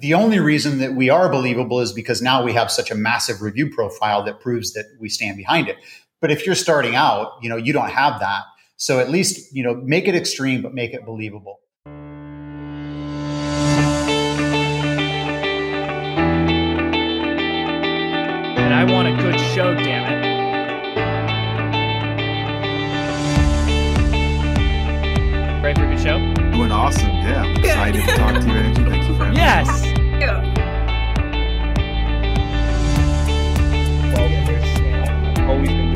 The 0.00 0.14
only 0.14 0.38
reason 0.38 0.78
that 0.78 0.94
we 0.94 1.10
are 1.10 1.28
believable 1.28 1.80
is 1.80 1.92
because 1.92 2.22
now 2.22 2.42
we 2.42 2.52
have 2.52 2.70
such 2.70 2.90
a 2.90 2.94
massive 2.94 3.42
review 3.42 3.68
profile 3.68 4.22
that 4.24 4.40
proves 4.40 4.72
that 4.74 4.86
we 5.00 5.08
stand 5.08 5.36
behind 5.36 5.68
it. 5.68 5.76
But 6.20 6.30
if 6.30 6.46
you're 6.46 6.54
starting 6.54 6.94
out, 6.94 7.32
you 7.42 7.48
know, 7.48 7.56
you 7.56 7.72
don't 7.72 7.90
have 7.90 8.20
that. 8.20 8.44
So 8.76 9.00
at 9.00 9.10
least, 9.10 9.52
you 9.54 9.64
know, 9.64 9.74
make 9.74 10.06
it 10.06 10.14
extreme, 10.14 10.62
but 10.62 10.72
make 10.72 10.94
it 10.94 11.04
believable. 11.04 11.60
And 18.56 18.72
I 18.72 18.84
want 18.84 19.08
a 19.08 19.16
good 19.22 19.38
show, 19.54 19.74
damn 19.74 20.12
it. 20.12 20.27
Doing 26.68 26.80
awesome. 26.80 27.08
Yeah. 27.08 27.44
I'm 27.44 27.56
excited 27.56 28.04
to 28.04 28.16
talk 28.16 28.34
to 28.34 28.46
you, 28.46 28.52
Angie. 28.52 28.84
Thank 28.84 29.08
you 29.08 29.16
for 29.16 29.24
having 29.24 29.32
me. 29.32 29.40
Yes. 29.40 29.68
I've 34.14 35.38
uh, 35.38 35.50
always 35.50 35.70
been 35.70 35.87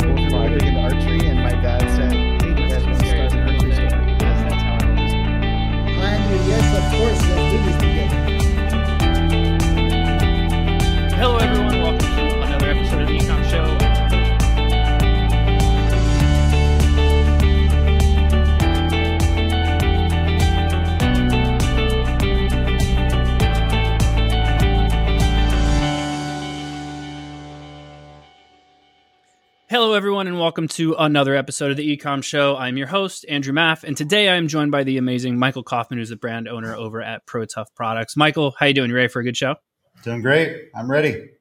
Hello, 29.92 29.98
everyone, 29.98 30.26
and 30.26 30.40
welcome 30.40 30.68
to 30.68 30.94
another 30.94 31.36
episode 31.36 31.70
of 31.70 31.76
the 31.76 31.86
E-Comm 31.86 32.24
Show. 32.24 32.56
I'm 32.56 32.78
your 32.78 32.86
host, 32.86 33.26
Andrew 33.28 33.52
Maff, 33.52 33.84
and 33.84 33.94
today 33.94 34.30
I 34.30 34.36
am 34.36 34.48
joined 34.48 34.70
by 34.70 34.84
the 34.84 34.96
amazing 34.96 35.38
Michael 35.38 35.62
Kaufman, 35.62 35.98
who's 35.98 36.08
the 36.08 36.16
brand 36.16 36.48
owner 36.48 36.74
over 36.74 37.02
at 37.02 37.26
Protuff 37.26 37.66
Products. 37.76 38.16
Michael, 38.16 38.54
how 38.58 38.64
you 38.64 38.72
doing? 38.72 38.88
You 38.88 38.96
ready 38.96 39.08
for 39.08 39.20
a 39.20 39.22
good 39.22 39.36
show? 39.36 39.56
Doing 40.02 40.22
great. 40.22 40.70
I'm 40.74 40.90
ready. 40.90 41.32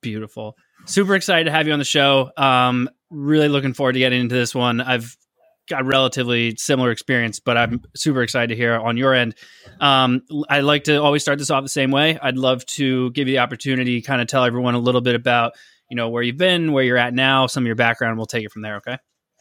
Beautiful. 0.00 0.56
Super 0.86 1.14
excited 1.14 1.44
to 1.44 1.52
have 1.52 1.68
you 1.68 1.72
on 1.72 1.78
the 1.78 1.84
show. 1.84 2.32
Um, 2.36 2.90
really 3.10 3.46
looking 3.46 3.74
forward 3.74 3.92
to 3.92 4.00
getting 4.00 4.22
into 4.22 4.34
this 4.34 4.56
one. 4.56 4.80
I've 4.80 5.16
got 5.68 5.84
relatively 5.84 6.56
similar 6.56 6.90
experience, 6.90 7.38
but 7.38 7.56
I'm 7.56 7.80
super 7.94 8.24
excited 8.24 8.48
to 8.48 8.56
hear 8.56 8.74
on 8.74 8.96
your 8.96 9.14
end. 9.14 9.36
Um, 9.80 10.22
I 10.48 10.62
like 10.62 10.82
to 10.84 11.00
always 11.00 11.22
start 11.22 11.38
this 11.38 11.50
off 11.50 11.62
the 11.62 11.68
same 11.68 11.92
way. 11.92 12.18
I'd 12.20 12.36
love 12.36 12.66
to 12.66 13.12
give 13.12 13.28
you 13.28 13.34
the 13.34 13.38
opportunity, 13.38 14.00
to 14.00 14.04
kind 14.04 14.20
of 14.20 14.26
tell 14.26 14.42
everyone 14.42 14.74
a 14.74 14.80
little 14.80 15.00
bit 15.00 15.14
about 15.14 15.52
you 15.90 15.96
know 15.96 16.08
where 16.08 16.22
you've 16.22 16.38
been, 16.38 16.72
where 16.72 16.84
you're 16.84 16.96
at 16.96 17.12
now, 17.12 17.46
some 17.46 17.64
of 17.64 17.66
your 17.66 17.76
background. 17.76 18.16
We'll 18.16 18.26
take 18.26 18.44
it 18.44 18.52
from 18.52 18.62
there. 18.62 18.76
Okay. 18.76 18.96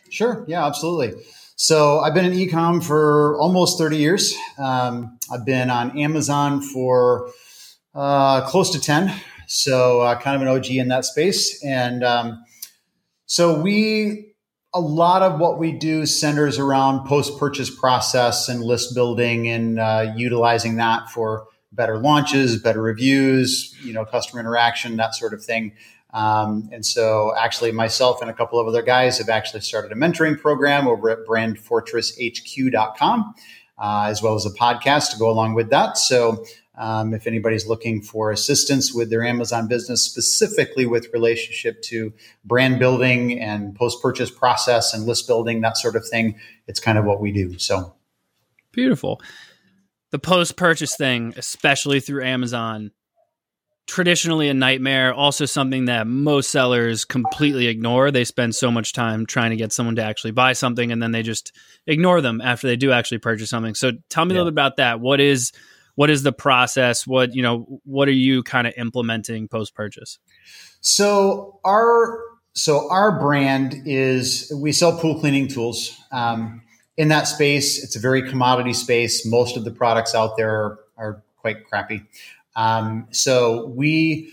Sure. 0.10 0.44
Yeah, 0.48 0.66
absolutely. 0.66 1.22
So 1.56 2.00
I've 2.00 2.14
been 2.14 2.26
in 2.26 2.34
ecom 2.34 2.84
for 2.84 3.38
almost 3.38 3.78
30 3.78 3.98
years. 3.98 4.34
Um, 4.58 5.18
I've 5.32 5.46
been 5.46 5.70
on 5.70 5.98
Amazon 5.98 6.62
for 6.62 7.32
uh, 7.94 8.48
close 8.48 8.72
to 8.72 8.80
10. 8.80 9.14
So 9.48 10.02
uh, 10.02 10.20
kind 10.20 10.36
of 10.36 10.42
an 10.42 10.48
OG 10.48 10.68
in 10.68 10.88
that 10.88 11.06
space. 11.06 11.64
And 11.64 12.04
um, 12.04 12.44
so 13.26 13.60
we, 13.60 14.34
a 14.74 14.80
lot 14.80 15.22
of 15.22 15.40
what 15.40 15.60
we 15.60 15.72
do 15.72 16.06
centers 16.06 16.60
around 16.60 17.06
post 17.08 17.38
purchase 17.38 17.70
process 17.70 18.48
and 18.48 18.64
list 18.64 18.96
building 18.96 19.48
and 19.48 19.80
uh, 19.80 20.14
utilizing 20.16 20.78
that 20.78 21.10
for 21.10 21.48
better 21.72 21.98
launches, 21.98 22.62
better 22.62 22.82
reviews, 22.82 23.76
you 23.84 23.92
know, 23.94 24.06
customer 24.06 24.40
interaction, 24.40 24.96
that 24.98 25.14
sort 25.14 25.34
of 25.34 25.44
thing. 25.44 25.74
Um, 26.12 26.70
and 26.72 26.86
so, 26.86 27.34
actually, 27.38 27.72
myself 27.72 28.22
and 28.22 28.30
a 28.30 28.34
couple 28.34 28.60
of 28.60 28.68
other 28.68 28.82
guys 28.82 29.20
have 29.20 29.30
actually 29.30 29.62
started 29.62 29.92
a 29.92 29.96
mentoring 29.96 30.40
program 30.40 30.88
over 30.88 31.10
at 31.10 31.26
brandfortresshq.com, 31.26 33.36
uh, 33.78 34.06
as 34.08 34.24
well 34.24 34.36
as 34.36 34.46
a 34.46 34.50
podcast 34.50 35.12
to 35.12 35.20
go 35.20 35.30
along 35.30 35.54
with 35.54 35.70
that. 35.70 35.98
So, 35.98 36.46
um, 36.76 37.14
if 37.14 37.28
anybody's 37.28 37.68
looking 37.68 38.02
for 38.02 38.32
assistance 38.32 38.94
with 38.94 39.10
their 39.10 39.24
Amazon 39.24 39.68
business, 39.68 40.02
specifically 40.02 40.86
with 40.86 41.08
relationship 41.14 41.82
to 41.84 42.14
brand 42.46 42.80
building 42.80 43.40
and 43.40 43.76
post 43.76 44.02
purchase 44.02 44.32
process 44.32 44.94
and 44.94 45.06
list 45.06 45.28
building, 45.28 45.62
that 45.62 45.78
sort 45.78 45.96
of 45.96 46.08
thing, 46.08 46.40
it's 46.68 46.80
kind 46.80 46.98
of 46.98 47.06
what 47.06 47.22
we 47.22 47.32
do. 47.32 47.60
So, 47.60 47.94
Beautiful. 48.72 49.22
The 50.12 50.20
post 50.20 50.56
purchase 50.56 50.96
thing, 50.96 51.34
especially 51.38 52.00
through 52.00 52.24
Amazon, 52.24 52.92
traditionally 53.90 54.50
a 54.50 54.54
nightmare. 54.54 55.14
Also, 55.14 55.46
something 55.46 55.86
that 55.86 56.08
most 56.08 56.52
sellers 56.52 57.06
completely 57.06 57.68
ignore. 57.68 58.12
They 58.12 58.24
spend 58.24 58.56
so 58.56 58.72
much 58.72 58.94
time 58.94 59.26
trying 59.26 59.50
to 59.52 59.56
get 59.58 59.74
someone 59.74 59.96
to 59.98 60.04
actually 60.04 60.32
buy 60.32 60.54
something 60.54 60.92
and 60.92 61.02
then 61.02 61.12
they 61.12 61.24
just 61.24 61.52
ignore 61.88 62.22
them 62.22 62.42
after 62.42 62.68
they 62.68 62.76
do 62.76 62.92
actually 62.92 63.18
purchase 63.18 63.50
something. 63.50 63.76
So, 63.76 63.92
tell 64.10 64.26
me 64.26 64.34
a 64.34 64.38
little 64.38 64.52
bit 64.52 64.54
about 64.54 64.78
that. 64.78 65.00
What 65.00 65.20
is 65.20 65.52
what 65.96 66.10
is 66.10 66.24
the 66.24 66.32
process? 66.32 67.06
What 67.06 67.36
you 67.36 67.42
know? 67.42 67.82
What 67.84 68.08
are 68.08 68.12
you 68.12 68.42
kind 68.42 68.66
of 68.66 68.74
implementing 68.78 69.50
post 69.50 69.76
purchase? 69.76 70.18
So 70.80 71.60
our 71.66 72.24
so 72.54 72.90
our 72.90 73.20
brand 73.20 73.84
is 73.86 74.50
we 74.56 74.72
sell 74.72 74.98
pool 74.98 75.20
cleaning 75.20 75.50
tools. 75.50 75.98
Um, 76.12 76.62
in 76.96 77.10
that 77.10 77.28
space, 77.28 77.84
it's 77.84 77.96
a 77.96 78.00
very 78.00 78.30
commodity 78.30 78.74
space. 78.74 79.26
Most 79.26 79.58
of 79.58 79.64
the 79.64 79.72
products 79.72 80.16
out 80.16 80.38
there 80.38 80.50
are, 80.50 80.80
are 80.98 81.24
quite 81.38 81.66
crappy. 81.66 82.04
Um, 82.56 83.08
so 83.12 83.68
we 83.68 84.32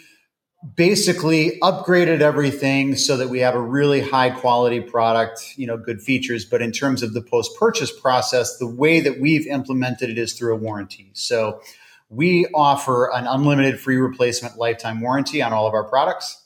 basically 0.75 1.59
upgraded 1.63 2.21
everything 2.21 2.97
so 2.97 3.17
that 3.17 3.29
we 3.29 3.41
have 3.41 3.55
a 3.55 3.61
really 3.61 4.01
high 4.01 4.31
quality 4.31 4.81
product, 4.81 5.55
you 5.57 5.67
know, 5.67 5.77
good 5.77 6.03
features. 6.03 6.45
But 6.45 6.63
in 6.63 6.73
terms 6.73 7.03
of 7.03 7.13
the 7.15 7.23
post 7.23 7.57
purchase 7.59 7.93
process, 7.93 8.57
the 8.59 8.67
way 8.67 9.01
that 9.01 9.21
we've 9.21 9.47
implemented 9.47 10.11
it 10.11 10.19
is 10.19 10.33
through 10.33 10.55
a 10.55 10.57
warranty. 10.57 11.11
So 11.13 11.61
we 12.09 12.47
offer 12.55 13.11
an 13.13 13.27
unlimited 13.27 13.79
free 13.79 13.97
replacement 13.97 14.57
lifetime 14.57 15.01
warranty 15.01 15.43
on 15.43 15.53
all 15.53 15.67
of 15.67 15.75
our 15.75 15.85
products. 15.85 16.43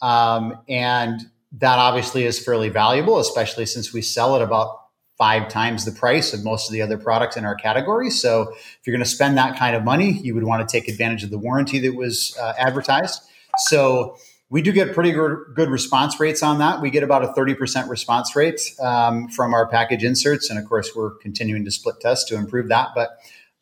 Um, 0.00 0.58
and 0.68 1.20
that 1.52 1.78
obviously 1.78 2.24
is 2.24 2.42
fairly 2.42 2.68
valuable, 2.68 3.18
especially 3.18 3.66
since 3.66 3.92
we 3.92 4.02
sell 4.02 4.34
at 4.36 4.42
about 4.42 4.81
five 5.22 5.48
times 5.48 5.84
the 5.84 5.92
price 5.92 6.32
of 6.32 6.42
most 6.42 6.68
of 6.68 6.72
the 6.72 6.82
other 6.82 6.98
products 6.98 7.36
in 7.36 7.44
our 7.44 7.54
category. 7.54 8.10
So 8.10 8.52
if 8.52 8.80
you're 8.84 8.92
going 8.92 9.04
to 9.04 9.08
spend 9.08 9.38
that 9.38 9.56
kind 9.56 9.76
of 9.76 9.84
money, 9.84 10.10
you 10.10 10.34
would 10.34 10.42
want 10.42 10.68
to 10.68 10.72
take 10.80 10.88
advantage 10.88 11.22
of 11.22 11.30
the 11.30 11.38
warranty 11.38 11.78
that 11.78 11.94
was 11.94 12.36
uh, 12.42 12.54
advertised. 12.58 13.22
So 13.56 14.16
we 14.50 14.62
do 14.62 14.72
get 14.72 14.92
pretty 14.94 15.12
good, 15.12 15.70
response 15.70 16.18
rates 16.18 16.42
on 16.42 16.58
that. 16.58 16.80
We 16.80 16.90
get 16.90 17.04
about 17.04 17.22
a 17.22 17.28
30% 17.28 17.88
response 17.88 18.34
rate 18.34 18.60
um, 18.80 19.28
from 19.28 19.54
our 19.54 19.68
package 19.68 20.02
inserts. 20.02 20.50
And 20.50 20.58
of 20.58 20.68
course, 20.68 20.90
we're 20.92 21.14
continuing 21.18 21.64
to 21.66 21.70
split 21.70 22.00
test 22.00 22.26
to 22.28 22.34
improve 22.34 22.66
that. 22.70 22.88
But, 22.92 23.10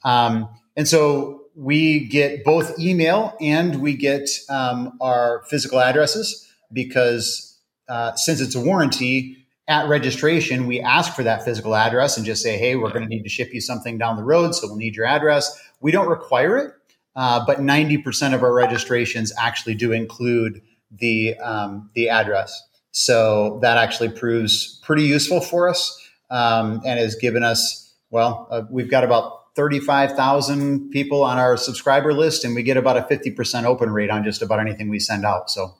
um, 0.03 0.48
and 0.78 0.88
so 0.88 1.42
we 1.54 2.06
get 2.06 2.42
both 2.42 2.78
email 2.78 3.37
and 3.38 3.82
we 3.82 3.98
get 3.98 4.31
um, 4.48 4.97
our 4.98 5.42
physical 5.50 5.78
addresses 5.78 6.50
because 6.72 7.59
uh, 7.87 8.15
since 8.15 8.41
it's 8.41 8.54
a 8.54 8.60
warranty, 8.60 9.37
at 9.69 9.88
registration, 9.88 10.66
we 10.66 10.81
ask 10.81 11.15
for 11.15 11.22
that 11.22 11.44
physical 11.44 11.75
address 11.75 12.16
and 12.16 12.26
just 12.26 12.43
say, 12.43 12.59
hey, 12.59 12.76
we're 12.76 12.91
going 12.91 13.03
to 13.03 13.09
need 13.09 13.22
to 13.22 13.28
ship 13.28 13.53
you 13.53 13.60
something 13.60 13.98
down 13.98 14.16
the 14.16 14.25
road, 14.25 14.54
so 14.54 14.66
we'll 14.66 14.76
need 14.76 14.97
your 14.97 15.06
address. 15.06 15.59
We 15.81 15.93
don't 15.93 16.09
require 16.09 16.56
it, 16.59 16.72
uh, 17.15 17.44
but 17.47 17.59
90% 17.59 18.34
of 18.34 18.43
our 18.43 18.53
registrations 18.53 19.32
actually 19.38 19.75
do 19.75 19.93
include 19.93 20.62
the, 20.91 21.37
um, 21.38 21.91
the 21.94 22.09
address. 22.09 22.60
So 22.91 23.60
that 23.62 23.78
actually 23.78 24.09
proves 24.09 24.81
pretty 24.82 25.04
useful 25.04 25.41
for 25.41 25.69
us 25.69 25.97
um, 26.31 26.81
and 26.84 26.98
has 26.98 27.15
given 27.15 27.44
us, 27.44 27.94
well, 28.10 28.48
uh, 28.50 28.62
we've 28.71 28.91
got 28.91 29.04
about 29.04 29.54
35,000 29.54 30.91
people 30.91 31.22
on 31.22 31.39
our 31.39 31.56
subscriber 31.56 32.13
list, 32.13 32.45
and 32.45 32.54
we 32.54 32.63
get 32.63 32.77
about 32.77 32.97
a 32.97 33.03
50% 33.03 33.65
open 33.65 33.91
rate 33.91 34.10
on 34.10 34.24
just 34.24 34.42
about 34.42 34.59
anything 34.59 34.89
we 34.89 34.98
send 34.98 35.24
out. 35.24 35.51
So, 35.51 35.77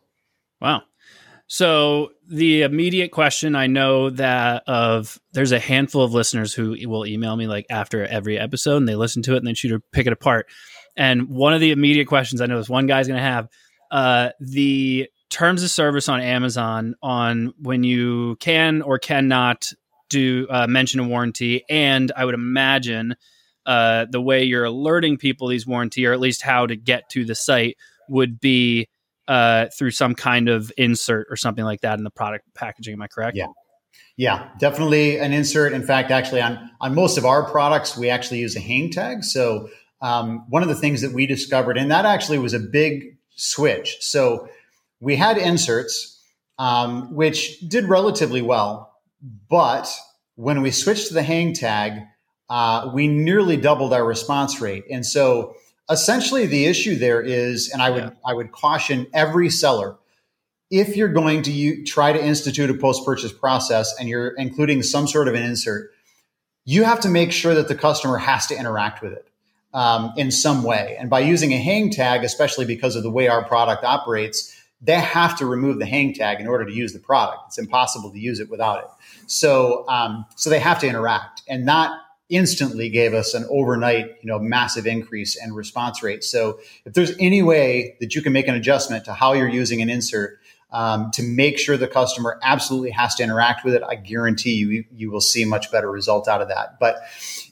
Wow. 0.61 0.83
So 1.52 2.12
the 2.29 2.62
immediate 2.62 3.11
question 3.11 3.56
I 3.56 3.67
know 3.67 4.11
that 4.11 4.62
of 4.69 5.19
there's 5.32 5.50
a 5.50 5.58
handful 5.58 6.05
of 6.05 6.14
listeners 6.14 6.55
who 6.55 6.76
will 6.88 7.05
email 7.05 7.35
me 7.35 7.49
like 7.49 7.67
after 7.69 8.06
every 8.06 8.38
episode 8.38 8.76
and 8.76 8.88
they 8.88 8.94
listen 8.94 9.20
to 9.23 9.35
it 9.35 9.38
and 9.38 9.47
then 9.49 9.56
shoot 9.56 9.73
or 9.73 9.81
pick 9.81 10.06
it 10.06 10.12
apart. 10.12 10.47
And 10.97 11.29
one 11.29 11.52
of 11.52 11.61
the 11.61 11.73
immediate 11.73 12.06
questions 12.06 12.41
I 12.41 12.47
know 12.47 12.56
this 12.56 12.69
one 12.69 12.87
guy's 12.87 13.08
going 13.08 13.19
to 13.19 13.25
have 13.25 13.49
uh, 13.91 14.29
the 14.38 15.11
terms 15.29 15.64
of 15.64 15.70
service 15.70 16.08
on 16.08 16.20
Amazon 16.20 16.94
on 17.02 17.52
when 17.58 17.82
you 17.82 18.37
can 18.37 18.81
or 18.81 19.00
cannot 19.00 19.73
do 20.08 20.47
uh, 20.49 20.69
mention 20.69 21.00
a 21.00 21.08
warranty, 21.08 21.64
and 21.69 22.12
I 22.17 22.26
would 22.26 22.35
imagine 22.35 23.17
uh, 23.67 24.06
the 24.08 24.20
way 24.20 24.44
you're 24.44 24.67
alerting 24.67 25.17
people 25.17 25.49
these 25.49 25.67
warranty, 25.67 26.06
or 26.06 26.12
at 26.12 26.20
least 26.20 26.43
how 26.43 26.69
to 26.69 26.76
get 26.76 27.08
to 27.11 27.25
the 27.25 27.35
site, 27.35 27.76
would 28.08 28.38
be 28.38 28.88
uh, 29.31 29.67
through 29.79 29.93
some 29.93 30.15
kind 30.15 30.49
of 30.49 30.73
insert 30.77 31.29
or 31.31 31.37
something 31.37 31.65
like 31.65 31.82
that 31.82 31.99
in 31.99 32.05
the 32.05 32.11
product 32.11 32.44
packaging. 32.55 32.94
Am 32.94 33.03
I 33.03 33.06
correct? 33.06 33.37
Yeah. 33.37 33.47
Yeah, 34.17 34.49
definitely 34.59 35.19
an 35.19 35.32
insert. 35.32 35.73
In 35.73 35.82
fact, 35.82 36.11
actually, 36.11 36.43
on 36.43 36.71
on 36.81 36.94
most 36.94 37.17
of 37.17 37.25
our 37.25 37.49
products, 37.49 37.97
we 37.97 38.11
actually 38.11 38.41
use 38.41 38.55
a 38.55 38.61
hang 38.61 38.91
tag. 38.91 39.25
So 39.25 39.71
um, 40.03 40.44
one 40.50 40.62
of 40.62 40.69
the 40.69 40.75
things 40.75 41.00
that 41.00 41.12
we 41.12 41.27
discovered, 41.27 41.79
and 41.79 41.91
that 41.91 42.05
actually 42.05 42.38
was 42.38 42.53
a 42.53 42.59
big 42.59 43.17
switch. 43.37 43.97
So 44.00 44.49
we 45.00 45.17
had 45.17 45.38
inserts, 45.38 46.21
um, 46.59 47.15
which 47.15 47.61
did 47.61 47.88
relatively 47.88 48.43
well, 48.43 48.93
but 49.49 49.91
when 50.35 50.61
we 50.61 50.71
switched 50.71 51.09
to 51.09 51.15
the 51.15 51.23
hang 51.23 51.55
tag, 51.55 52.00
uh, 52.50 52.91
we 52.93 53.06
nearly 53.06 53.56
doubled 53.56 53.94
our 53.94 54.05
response 54.05 54.61
rate. 54.61 54.85
And 54.91 55.06
so 55.06 55.55
essentially 55.90 56.46
the 56.46 56.66
issue 56.66 56.96
there 56.96 57.20
is, 57.20 57.70
and 57.70 57.82
I 57.82 57.90
would, 57.90 58.04
Yeah. 58.04 58.10
I 58.25 58.34
would 58.34 58.52
caution 58.52 59.06
every 59.12 59.50
seller, 59.50 59.96
if 60.70 60.96
you're 60.96 61.08
going 61.08 61.42
to 61.42 61.50
u- 61.50 61.84
try 61.84 62.12
to 62.12 62.25
institute 62.25 62.70
a 62.70 62.75
post-purchase 62.75 63.32
process 63.32 63.92
and 63.98 64.08
you're 64.08 64.28
including 64.37 64.82
some 64.82 65.08
sort 65.08 65.26
of 65.28 65.34
an 65.34 65.42
insert, 65.42 65.90
you 66.64 66.84
have 66.84 67.00
to 67.00 67.08
make 67.08 67.32
sure 67.32 67.54
that 67.54 67.69
the 67.69 67.75
customer 67.75 68.19
has 68.19 68.46
to 68.46 68.56
interact 68.56 69.02
with 69.02 69.12
it 69.12 69.26
um, 69.75 70.12
in 70.16 70.31
some 70.31 70.62
way. 70.62 70.96
And 71.00 71.10
by 71.10 71.20
using 71.20 71.52
a 71.52 71.58
hang 71.58 71.90
tag, 71.90 72.22
especially 72.22 72.66
because 72.66 72.94
of 72.94 73.02
the 73.02 73.10
way 73.10 73.26
our 73.28 73.44
product 73.44 73.82
operates, 73.82 74.54
they 74.81 74.94
have 74.94 75.37
to 75.38 75.46
remove 75.46 75.78
the 75.78 75.87
hang 75.87 76.14
tag 76.14 76.40
in 76.40 76.46
order 76.46 76.64
to 76.64 76.72
use 76.72 76.92
the 76.92 77.00
product. 77.00 77.42
It's 77.48 77.58
impossible 77.58 78.10
to 78.12 78.19
use 78.19 78.40
it 78.40 78.48
without 78.48 78.78
it. 78.84 78.90
So, 79.26 79.84
um, 79.88 80.25
so 80.37 80.50
they 80.50 80.60
have 80.60 80.78
to 80.81 80.87
interact, 80.87 81.42
and 81.48 81.66
that 81.69 81.90
instantly 82.31 82.88
gave 82.88 83.12
us 83.12 83.35
an 83.35 83.44
overnight, 83.50 84.06
you 84.23 84.29
know, 84.29 84.38
massive 84.38 84.87
increase 84.87 85.37
in 85.43 85.53
response 85.53 86.03
rate. 86.03 86.25
So, 86.25 86.61
if 86.85 86.94
there's 86.94 87.12
any 87.19 87.43
way 87.43 87.97
that 88.00 88.15
you 88.15 88.23
can 88.23 88.32
make 88.32 88.49
an 88.49 88.55
adjustment 88.55 89.05
to 89.05 89.12
how 89.12 89.32
you're 89.32 89.49
using 89.49 89.82
an 89.82 89.91
insert 89.91 90.38
um, 90.73 91.11
to 91.12 91.23
make 91.23 91.59
sure 91.59 91.77
the 91.77 91.88
customer 91.88 92.38
absolutely 92.43 92.91
has 92.91 93.17
to 93.17 93.23
interact 93.23 93.65
with 93.65 93.75
it, 93.75 93.82
I 93.82 93.97
guarantee 93.97 94.55
you 94.55 94.85
you 94.93 95.11
will 95.11 95.21
see 95.21 95.44
much 95.44 95.71
better 95.71 95.91
result 95.91 96.29
out 96.29 96.41
of 96.41 96.49
that. 96.49 96.79
But 96.79 97.03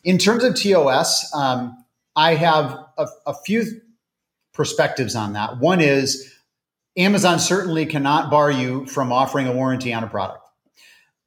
in 0.05 0.19
terms 0.19 0.45
of 0.45 0.55
TOS, 0.55 1.35
um, 1.35 1.85
I 2.15 2.35
have 2.35 2.79
a, 2.97 3.09
a 3.27 3.35
few 3.35 3.81
perspectives 4.55 5.15
on 5.15 5.35
that. 5.35 5.59
One 5.59 5.81
is 5.81 6.35
Amazon 6.97 7.39
certainly 7.39 7.87
cannot 7.87 8.31
bar 8.31 8.51
you 8.51 8.87
from 8.87 9.13
offering 9.13 9.47
a 9.47 9.53
warranty 9.53 9.95
on 9.95 10.03
a 10.03 10.09
product. 10.09 10.48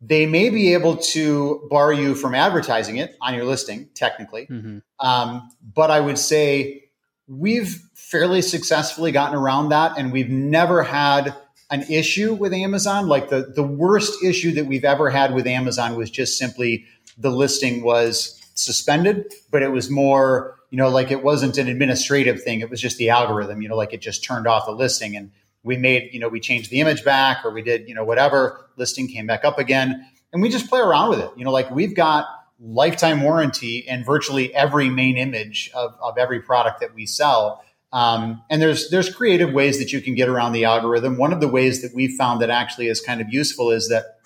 They 0.01 0.25
may 0.25 0.49
be 0.49 0.73
able 0.73 0.97
to 0.97 1.67
bar 1.69 1.93
you 1.93 2.15
from 2.15 2.33
advertising 2.33 2.97
it 2.97 3.15
on 3.21 3.35
your 3.35 3.45
listing, 3.45 3.89
technically. 3.93 4.45
hmm 4.45 4.79
Um, 4.99 5.49
but 5.61 5.91
I 5.91 5.99
would 5.99 6.17
say 6.17 6.85
we've 7.27 7.81
fairly 7.93 8.41
successfully 8.41 9.11
gotten 9.11 9.37
around 9.37 9.69
that, 9.69 9.97
and 9.97 10.11
we've 10.11 10.29
never 10.29 10.83
had 10.83 11.35
an 11.69 11.83
issue 11.83 12.33
with 12.33 12.53
Amazon. 12.53 13.07
Like 13.07 13.29
the 13.29 13.53
the 13.55 13.63
worst 13.63 14.23
issue 14.23 14.51
that 14.53 14.65
we've 14.65 14.83
ever 14.83 15.09
had 15.09 15.33
with 15.33 15.47
Amazon 15.47 15.95
was 15.95 16.09
just 16.09 16.37
simply 16.37 16.85
the 17.17 17.31
listing 17.31 17.83
was 17.83 18.37
suspended, 18.55 19.33
but 19.49 19.61
it 19.61 19.71
was 19.71 19.89
more, 19.89 20.59
you 20.69 20.77
know, 20.77 20.89
like 20.89 21.11
it 21.11 21.23
wasn't 21.23 21.57
an 21.57 21.67
administrative 21.67 22.43
thing. 22.43 22.59
It 22.59 22.69
was 22.69 22.81
just 22.81 22.97
the 22.97 23.09
algorithm, 23.09 23.61
you 23.61 23.69
know, 23.69 23.75
like 23.75 23.93
it 23.93 24.01
just 24.01 24.23
turned 24.23 24.47
off 24.47 24.65
the 24.65 24.71
listing 24.71 25.15
and 25.15 25.31
we 25.63 25.77
made, 25.77 26.09
you 26.13 26.19
know, 26.19 26.27
we 26.27 26.39
changed 26.39 26.71
the 26.71 26.79
image 26.79 27.03
back 27.03 27.45
or 27.45 27.51
we 27.51 27.61
did, 27.61 27.87
you 27.87 27.95
know, 27.95 28.03
whatever, 28.03 28.69
listing 28.77 29.07
came 29.07 29.27
back 29.27 29.45
up 29.45 29.59
again. 29.59 30.07
And 30.33 30.41
we 30.41 30.49
just 30.49 30.69
play 30.69 30.79
around 30.79 31.09
with 31.09 31.19
it. 31.19 31.31
You 31.35 31.45
know, 31.45 31.51
like 31.51 31.69
we've 31.71 31.95
got 31.95 32.25
lifetime 32.59 33.21
warranty 33.21 33.79
in 33.79 34.03
virtually 34.03 34.53
every 34.53 34.89
main 34.89 35.17
image 35.17 35.71
of, 35.73 35.95
of 36.01 36.17
every 36.17 36.41
product 36.41 36.79
that 36.79 36.93
we 36.93 37.05
sell. 37.05 37.63
Um, 37.93 38.41
and 38.49 38.61
there's 38.61 38.89
there's 38.89 39.13
creative 39.13 39.51
ways 39.51 39.77
that 39.79 39.91
you 39.91 40.01
can 40.01 40.15
get 40.15 40.29
around 40.29 40.53
the 40.53 40.63
algorithm. 40.63 41.17
One 41.17 41.33
of 41.33 41.41
the 41.41 41.47
ways 41.47 41.81
that 41.81 41.93
we've 41.93 42.15
found 42.17 42.41
that 42.41 42.49
actually 42.49 42.87
is 42.87 43.01
kind 43.01 43.19
of 43.19 43.27
useful 43.29 43.71
is 43.71 43.89
that 43.89 44.19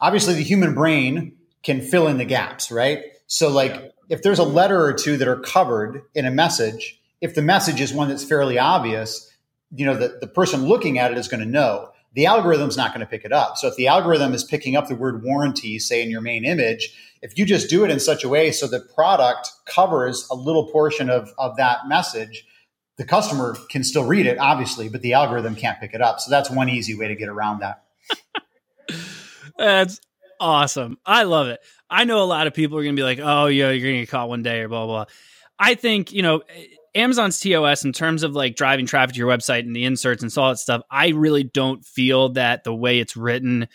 obviously 0.00 0.34
the 0.34 0.42
human 0.42 0.74
brain 0.74 1.36
can 1.62 1.80
fill 1.80 2.06
in 2.06 2.18
the 2.18 2.24
gaps, 2.24 2.70
right? 2.70 3.02
So 3.26 3.48
like 3.48 3.92
if 4.08 4.22
there's 4.22 4.38
a 4.38 4.44
letter 4.44 4.84
or 4.84 4.92
two 4.92 5.16
that 5.16 5.26
are 5.26 5.40
covered 5.40 6.02
in 6.14 6.26
a 6.26 6.30
message, 6.30 7.00
if 7.20 7.34
the 7.34 7.42
message 7.42 7.80
is 7.80 7.92
one 7.92 8.08
that's 8.08 8.24
fairly 8.24 8.58
obvious, 8.58 9.30
you 9.74 9.86
know, 9.86 9.94
the, 9.94 10.18
the 10.20 10.26
person 10.26 10.66
looking 10.66 10.98
at 10.98 11.12
it 11.12 11.18
is 11.18 11.28
going 11.28 11.42
to 11.42 11.48
know. 11.48 11.90
The 12.14 12.26
algorithm's 12.26 12.76
not 12.76 12.92
going 12.92 13.06
to 13.06 13.10
pick 13.10 13.24
it 13.24 13.32
up. 13.32 13.56
So 13.56 13.68
if 13.68 13.76
the 13.76 13.86
algorithm 13.86 14.34
is 14.34 14.42
picking 14.42 14.74
up 14.74 14.88
the 14.88 14.96
word 14.96 15.22
warranty, 15.22 15.78
say 15.78 16.02
in 16.02 16.10
your 16.10 16.20
main 16.20 16.44
image, 16.44 16.92
if 17.22 17.38
you 17.38 17.44
just 17.44 17.70
do 17.70 17.84
it 17.84 17.90
in 17.90 18.00
such 18.00 18.24
a 18.24 18.28
way 18.28 18.50
so 18.50 18.66
the 18.66 18.80
product 18.80 19.52
covers 19.66 20.26
a 20.30 20.34
little 20.34 20.66
portion 20.70 21.08
of, 21.08 21.32
of 21.38 21.56
that 21.56 21.86
message, 21.86 22.46
the 22.96 23.04
customer 23.04 23.56
can 23.70 23.84
still 23.84 24.04
read 24.04 24.26
it, 24.26 24.38
obviously, 24.38 24.88
but 24.88 25.02
the 25.02 25.12
algorithm 25.12 25.54
can't 25.54 25.78
pick 25.78 25.94
it 25.94 26.02
up. 26.02 26.20
So 26.20 26.30
that's 26.30 26.50
one 26.50 26.68
easy 26.68 26.94
way 26.94 27.08
to 27.08 27.14
get 27.14 27.28
around 27.28 27.60
that. 27.60 27.84
That's 29.58 30.00
awesome. 30.40 30.98
I 31.04 31.24
love 31.24 31.48
it. 31.48 31.60
I 31.88 32.04
know 32.04 32.22
a 32.22 32.24
lot 32.24 32.46
of 32.46 32.54
people 32.54 32.78
are 32.78 32.82
going 32.82 32.96
to 32.96 33.00
be 33.00 33.04
like, 33.04 33.20
oh, 33.22 33.46
yeah, 33.46 33.70
you're 33.70 33.82
going 33.82 33.94
to 33.94 34.00
get 34.00 34.08
caught 34.08 34.28
one 34.28 34.42
day 34.42 34.60
or 34.60 34.68
blah, 34.68 34.86
blah, 34.86 35.04
blah. 35.04 35.14
I 35.58 35.74
think, 35.74 36.12
you 36.12 36.22
know, 36.22 36.42
Amazon's 36.94 37.38
TOS 37.38 37.84
in 37.84 37.92
terms 37.92 38.22
of 38.22 38.32
like 38.32 38.56
driving 38.56 38.86
traffic 38.86 39.14
to 39.14 39.18
your 39.18 39.28
website 39.28 39.60
and 39.60 39.74
the 39.74 39.84
inserts 39.84 40.22
and 40.22 40.36
all 40.36 40.48
that 40.50 40.58
stuff, 40.58 40.82
I 40.90 41.08
really 41.08 41.44
don't 41.44 41.84
feel 41.84 42.30
that 42.30 42.64
the 42.64 42.74
way 42.74 42.98
it's 42.98 43.16
written 43.16 43.68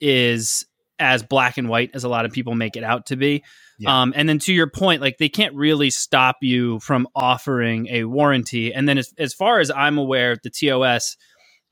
is 0.00 0.64
as 0.98 1.22
black 1.22 1.58
and 1.58 1.68
white 1.68 1.90
as 1.94 2.04
a 2.04 2.08
lot 2.08 2.26
of 2.26 2.32
people 2.32 2.54
make 2.54 2.76
it 2.76 2.84
out 2.84 3.06
to 3.06 3.16
be. 3.16 3.42
Yeah. 3.78 4.02
Um, 4.02 4.12
and 4.14 4.28
then 4.28 4.38
to 4.40 4.52
your 4.52 4.68
point, 4.68 5.00
like 5.00 5.16
they 5.18 5.30
can't 5.30 5.54
really 5.54 5.90
stop 5.90 6.36
you 6.42 6.78
from 6.80 7.08
offering 7.14 7.88
a 7.88 8.04
warranty. 8.04 8.74
And 8.74 8.88
then 8.88 8.98
as, 8.98 9.12
as 9.18 9.32
far 9.32 9.58
as 9.58 9.70
I'm 9.70 9.96
aware, 9.96 10.36
the 10.42 10.50
TOS, 10.50 11.16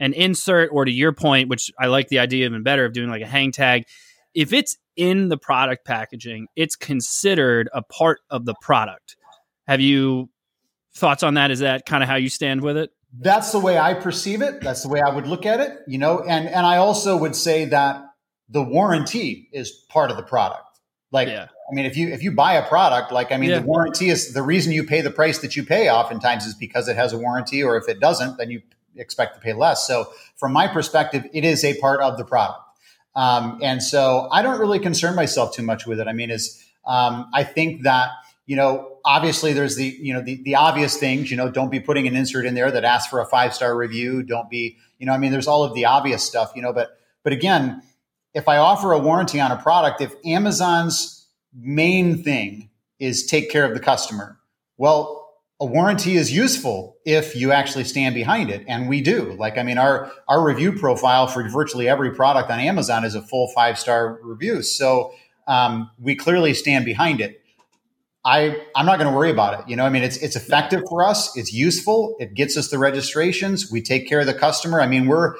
and 0.01 0.15
insert, 0.15 0.71
or 0.73 0.85
to 0.85 0.91
your 0.91 1.13
point, 1.13 1.49
which 1.49 1.71
I 1.79 1.87
like 1.87 2.09
the 2.09 2.21
idea 2.21 2.47
even 2.47 2.63
better 2.63 2.85
of 2.85 2.93
doing 2.93 3.11
like 3.11 3.23
a 3.23 3.27
hang 3.27 3.53
tag, 3.53 3.85
if 4.33 4.53
it's 4.53 4.77
in 4.97 5.29
the 5.29 5.37
product 5.37 5.85
packaging, 5.85 6.47
it's 6.57 6.77
considered 6.77 7.69
a 7.75 7.83
part 7.83 8.21
of 8.31 8.45
the 8.45 8.55
product. 8.63 9.17
Have 9.67 9.81
you 9.81 10.31
thoughts 10.99 11.23
on 11.23 11.35
that? 11.35 11.51
Is 11.51 11.61
that 11.61 11.87
kind 11.87 12.03
of 12.03 12.09
how 12.09 12.17
you 12.17 12.29
stand 12.29 12.63
with 12.63 12.77
it? 12.77 12.91
That's 13.19 13.53
the 13.53 13.59
way 13.59 13.79
I 13.79 13.95
perceive 13.95 14.43
it. 14.43 14.61
That's 14.61 14.83
the 14.83 14.89
way 14.89 15.01
I 15.01 15.15
would 15.15 15.27
look 15.27 15.47
at 15.47 15.61
it, 15.61 15.79
you 15.87 15.99
know, 15.99 16.21
and, 16.21 16.47
and 16.47 16.67
I 16.67 16.77
also 16.77 17.17
would 17.17 17.35
say 17.35 17.65
that 17.67 18.05
the 18.51 18.63
warranty 18.63 19.49
is 19.53 19.71
part 19.71 20.11
of 20.11 20.17
the 20.17 20.23
product. 20.23 20.65
Like, 21.11 21.29
Yeah. 21.29 21.47
I 21.71 21.75
mean, 21.75 21.85
if 21.87 21.97
you, 21.97 22.09
if 22.09 22.23
you 22.23 22.33
buy 22.33 22.55
a 22.55 22.67
product, 22.67 23.13
like, 23.13 23.33
I 23.33 23.37
mean, 23.37 23.51
Yeah. 23.51 23.61
the 23.61 23.67
warranty 23.67 24.09
is 24.11 24.33
the 24.35 24.43
reason 24.43 24.73
you 24.73 24.85
pay 24.85 25.01
the 25.01 25.11
price 25.11 25.39
that 25.39 25.57
you 25.57 25.65
pay 25.65 25.91
oftentimes 25.91 26.47
is 26.47 26.55
because 26.55 26.89
it 26.89 26.97
has 26.97 27.13
a 27.13 27.19
warranty, 27.19 27.63
or 27.63 27.77
if 27.77 27.89
it 27.89 28.01
doesn't, 28.01 28.37
then 28.39 28.51
you 28.51 28.63
expect 28.97 29.35
to 29.35 29.41
pay 29.41 29.53
less. 29.53 29.87
So 29.87 30.11
from 30.37 30.53
my 30.53 30.67
perspective, 30.67 31.25
it 31.33 31.45
is 31.45 31.65
a 31.65 31.79
part 31.81 32.01
of 32.01 32.17
the 32.19 32.25
product. 32.25 32.61
Um, 33.15 33.59
and 33.63 33.83
so 33.83 34.29
I 34.31 34.43
don't 34.43 34.61
really 34.61 34.79
concern 34.79 35.15
myself 35.15 35.55
too 35.55 35.63
much 35.63 35.87
with 35.87 35.99
it. 35.99 36.07
I 36.07 36.13
mean, 36.13 36.31
is 36.31 36.63
um, 36.87 37.29
I 37.35 37.43
think 37.45 37.83
that 37.83 38.11
you 38.47 38.57
know 38.57 38.98
obviously 39.09 39.55
there's 39.55 39.75
the 39.77 39.97
you 40.01 40.13
know 40.13 40.21
the, 40.21 40.41
the 40.43 40.55
obvious 40.55 40.99
things. 40.99 41.31
You 41.31 41.37
know, 41.39 41.51
don't 41.51 41.71
be 41.71 41.81
putting 41.81 42.07
an 42.07 42.15
insert 42.15 42.45
in 42.45 42.55
there 42.55 42.71
that 42.71 42.85
asks 42.85 43.09
for 43.09 43.21
a 43.21 43.27
five 43.27 43.55
star 43.55 43.75
review. 43.75 44.23
Don't 44.23 44.51
be 44.51 44.77
you 44.99 45.07
know 45.07 45.13
I 45.13 45.19
mean 45.19 45.33
there's 45.33 45.49
all 45.49 45.65
of 45.65 45.75
the 45.75 45.87
obvious 45.87 46.23
stuff. 46.23 46.53
You 46.55 46.63
know, 46.63 46.73
but 46.73 46.91
but 47.25 47.33
again, 47.33 47.83
if 48.35 48.49
I 48.49 48.59
offer 48.59 48.93
a 48.93 48.99
warranty 48.99 49.41
on 49.41 49.51
a 49.51 49.57
product, 49.57 50.03
if 50.03 50.15
Amazon's 50.25 51.27
main 51.59 52.23
thing 52.23 52.69
is 53.01 53.27
take 53.27 53.51
care 53.51 53.65
of 53.65 53.73
the 53.73 53.81
customer, 53.81 54.39
well, 54.77 55.17
a 55.59 55.65
warranty 55.65 56.17
is 56.17 56.31
useful 56.31 56.99
if 57.05 57.35
you 57.35 57.51
actually 57.51 57.85
stand 57.85 58.15
behind 58.15 58.51
it 58.51 58.65
and 58.69 58.89
we 58.89 59.01
do 59.01 59.33
like 59.41 59.59
i 59.59 59.63
mean 59.65 59.77
our 59.77 60.13
our 60.29 60.41
review 60.41 60.71
profile 60.71 61.27
for 61.27 61.49
virtually 61.49 61.89
every 61.89 62.15
product 62.15 62.49
on 62.49 62.61
amazon 62.61 63.05
is 63.05 63.17
a 63.17 63.23
full 63.23 63.49
five 63.49 63.77
star 63.77 64.21
review 64.23 64.63
so 64.63 65.13
um, 65.49 65.91
we 65.99 66.15
clearly 66.15 66.55
stand 66.55 66.85
behind 66.85 67.21
it 67.21 67.43
i 68.25 68.57
i'm 68.75 68.87
not 68.87 68.99
going 68.99 69.11
to 69.11 69.17
worry 69.17 69.31
about 69.31 69.61
it 69.61 69.69
you 69.69 69.77
know 69.77 69.85
i 69.85 69.91
mean 69.91 70.03
it's 70.03 70.17
it's 70.19 70.37
effective 70.37 70.83
for 70.89 71.05
us 71.05 71.37
it's 71.37 71.53
useful 71.53 72.17
it 72.19 72.35
gets 72.35 72.57
us 72.57 72.69
the 72.69 72.79
registrations 72.79 73.71
we 73.71 73.81
take 73.81 74.09
care 74.09 74.21
of 74.21 74.27
the 74.27 74.35
customer 74.35 74.81
i 74.81 74.87
mean 74.87 75.07
we're 75.07 75.35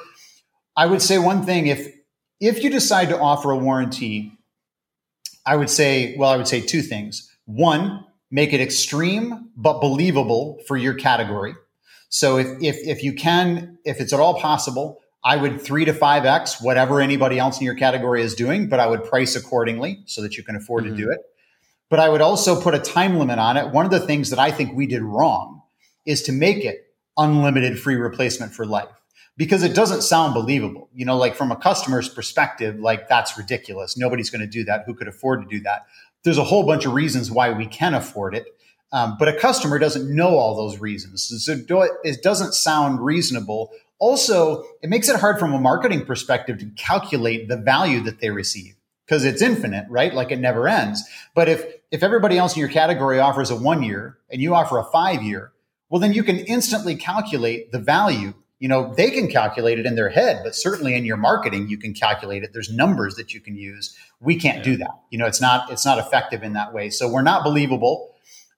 i 0.77 0.85
would 0.85 1.01
say 1.01 1.17
one 1.17 1.45
thing 1.45 1.67
if 1.67 1.87
if 2.39 2.63
you 2.63 2.69
decide 2.69 3.09
to 3.09 3.19
offer 3.19 3.51
a 3.51 3.57
warranty 3.57 4.31
i 5.45 5.55
would 5.55 5.69
say 5.69 6.15
well 6.17 6.29
i 6.29 6.37
would 6.37 6.47
say 6.47 6.61
two 6.61 6.81
things 6.81 7.29
one 7.45 8.05
make 8.31 8.53
it 8.53 8.61
extreme 8.61 9.49
but 9.57 9.79
believable 9.81 10.59
for 10.67 10.77
your 10.77 10.93
category. 10.93 11.55
So 12.09 12.37
if, 12.37 12.47
if, 12.61 12.77
if 12.87 13.03
you 13.03 13.13
can, 13.13 13.77
if 13.85 13.99
it's 13.99 14.13
at 14.13 14.19
all 14.19 14.39
possible, 14.39 14.99
I 15.23 15.35
would 15.35 15.61
three 15.61 15.85
to 15.85 15.93
five 15.93 16.25
X 16.25 16.61
whatever 16.61 17.01
anybody 17.01 17.39
else 17.39 17.59
in 17.59 17.65
your 17.65 17.75
category 17.75 18.21
is 18.21 18.35
doing, 18.35 18.69
but 18.69 18.79
I 18.79 18.87
would 18.87 19.03
price 19.03 19.35
accordingly 19.35 20.03
so 20.05 20.21
that 20.21 20.37
you 20.37 20.43
can 20.43 20.55
afford 20.55 20.85
Mhm. 20.85 20.89
to 20.91 20.95
do 20.95 21.11
it. 21.11 21.19
But 21.89 21.99
I 21.99 22.09
would 22.09 22.21
also 22.21 22.61
put 22.61 22.75
a 22.75 22.79
time 22.79 23.17
limit 23.17 23.39
on 23.39 23.57
it. 23.57 23.71
One 23.71 23.85
of 23.85 23.91
the 23.91 23.99
things 23.99 24.29
that 24.29 24.39
I 24.39 24.51
think 24.51 24.75
we 24.75 24.85
did 24.87 25.01
wrong 25.01 25.63
is 26.05 26.21
to 26.23 26.31
make 26.31 26.63
it 26.63 26.85
unlimited 27.17 27.79
free 27.79 27.95
replacement 27.95 28.53
for 28.53 28.65
life 28.65 28.89
because 29.35 29.63
it 29.63 29.73
doesn't 29.73 30.03
sound 30.03 30.33
believable. 30.33 30.89
You 30.93 31.05
know, 31.05 31.17
like 31.17 31.35
from 31.35 31.51
a 31.51 31.55
customer's 31.55 32.07
perspective, 32.07 32.79
like 32.79 33.09
that's 33.09 33.37
ridiculous. 33.37 33.97
Nobody's 33.97 34.29
going 34.29 34.41
to 34.41 34.47
do 34.47 34.63
that. 34.65 34.83
Who 34.85 34.93
could 34.93 35.07
afford 35.07 35.41
to 35.41 35.47
do 35.47 35.61
that? 35.63 35.85
There's 36.23 36.37
a 36.37 36.43
whole 36.43 36.65
bunch 36.65 36.85
of 36.85 36.93
reasons 36.93 37.31
why 37.31 37.51
we 37.51 37.65
can 37.65 37.93
afford 37.93 38.35
it. 38.35 38.45
Um, 38.91 39.17
but 39.19 39.27
a 39.27 39.33
customer 39.33 39.79
doesn't 39.79 40.13
know 40.13 40.37
all 40.37 40.55
those 40.55 40.79
reasons. 40.79 41.31
So 41.45 41.87
it 42.03 42.21
doesn't 42.23 42.53
sound 42.53 43.03
reasonable 43.05 43.71
Also, 43.99 44.63
it 44.81 44.89
makes 44.89 45.09
it 45.09 45.19
hard 45.19 45.39
from 45.39 45.53
a 45.53 45.59
marketing 45.59 46.05
perspective 46.05 46.57
to 46.59 46.65
calculate 46.77 47.49
the 47.49 47.57
value 47.57 47.99
that 48.01 48.19
they 48.19 48.29
receive 48.29 48.75
because 49.05 49.25
it's 49.25 49.41
infinite, 49.41 49.85
right? 49.89 50.13
Like 50.13 50.31
it 50.31 50.39
never 50.39 50.67
ends. 50.67 51.03
But 51.35 51.49
if 51.49 51.65
if 51.91 52.03
everybody 52.03 52.37
else 52.37 52.55
in 52.55 52.59
your 52.59 52.69
category 52.69 53.19
offers 53.19 53.49
a 53.49 53.55
one 53.55 53.83
year 53.83 54.17
and 54.29 54.41
you 54.41 54.53
offer 54.53 54.77
a 54.77 54.83
five 54.83 55.23
year, 55.23 55.51
well, 55.89 55.99
then 55.99 56.13
you 56.13 56.23
can 56.23 56.37
instantly 56.37 56.95
calculate 56.95 57.71
the 57.71 57.79
value. 57.79 58.33
You 58.59 58.67
know, 58.67 58.93
they 58.93 59.09
can 59.09 59.27
calculate 59.29 59.79
it 59.79 59.85
in 59.85 59.95
their 59.95 60.09
head, 60.09 60.41
but 60.43 60.53
certainly 60.53 60.93
in 60.93 61.05
your 61.05 61.17
marketing, 61.17 61.69
you 61.69 61.77
can 61.77 61.93
calculate 61.93 62.43
it. 62.43 62.51
There's 62.53 62.71
numbers 62.71 63.15
that 63.15 63.33
you 63.33 63.39
can 63.39 63.55
use. 63.55 63.97
We 64.19 64.35
can't 64.35 64.57
Yeah. 64.57 64.63
do 64.63 64.77
that. 64.77 64.91
You 65.09 65.17
know, 65.17 65.25
it's 65.25 65.41
not 65.41 65.71
it's 65.71 65.85
not 65.85 65.97
effective 65.97 66.43
in 66.43 66.53
that 66.53 66.73
way. 66.73 66.89
So 66.89 67.07
we're 67.07 67.21
not 67.21 67.43
believable. 67.43 68.13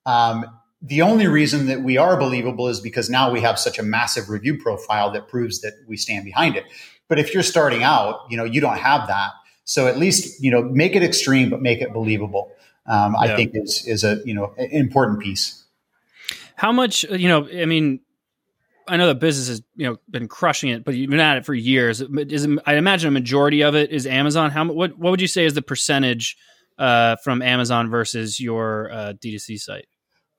Um, 0.05 0.45
the 0.81 1.03
only 1.03 1.27
reason 1.27 1.67
that 1.67 1.83
we 1.83 1.97
are 1.97 2.17
believable 2.17 2.67
is 2.67 2.79
because 2.79 3.09
now 3.09 3.31
we 3.31 3.41
have 3.41 3.59
such 3.59 3.77
a 3.77 3.83
massive 3.83 4.29
review 4.29 4.57
profile 4.57 5.11
that 5.11 5.27
proves 5.27 5.61
that 5.61 5.73
we 5.87 5.95
stand 5.95 6.25
behind 6.25 6.55
it. 6.55 6.65
But 7.07 7.19
if 7.19 7.33
you're 7.33 7.43
starting 7.43 7.83
out, 7.83 8.21
you 8.29 8.35
know, 8.35 8.45
you 8.45 8.59
don't 8.61 8.79
have 8.79 9.07
that. 9.07 9.29
So 9.63 9.87
at 9.87 9.97
least, 9.99 10.41
you 10.43 10.49
know, 10.49 10.63
make 10.63 10.95
it 10.95 11.03
extreme, 11.03 11.51
but 11.51 11.61
make 11.61 11.81
it 11.81 11.93
believable. 11.93 12.51
Um, 12.85 13.15
I 13.15 13.27
Yeah. 13.27 13.35
think 13.35 13.51
is, 13.53 13.83
is 13.85 14.03
a, 14.03 14.21
you 14.25 14.33
know, 14.33 14.53
an 14.57 14.69
important 14.71 15.19
piece. 15.19 15.63
How 16.55 16.71
much, 16.71 17.03
you 17.03 17.27
know, 17.27 17.47
I 17.49 17.65
mean, 17.65 18.01
I 18.87 18.97
know 18.97 19.07
the 19.07 19.15
business 19.15 19.47
has, 19.47 19.61
you 19.75 19.87
know, 19.87 19.97
been 20.09 20.27
crushing 20.27 20.69
it, 20.69 20.83
but 20.83 20.95
you've 20.95 21.09
been 21.09 21.19
at 21.19 21.37
it 21.37 21.45
for 21.45 21.53
years. 21.53 22.01
Is 22.01 22.47
I 22.65 22.75
imagine 22.75 23.07
a 23.07 23.11
majority 23.11 23.63
of 23.63 23.75
it 23.75 23.91
is 23.91 24.05
Amazon. 24.05 24.51
How 24.51 24.65
what 24.65 24.97
what 24.97 25.11
would 25.11 25.21
you 25.21 25.27
say 25.27 25.45
is 25.45 25.53
the 25.53 25.61
percentage 25.61 26.35
uh, 26.77 27.15
from 27.23 27.41
Amazon 27.41 27.89
versus 27.89 28.39
your 28.39 28.91
uh, 28.91 29.13
D2C 29.13 29.59
site? 29.59 29.87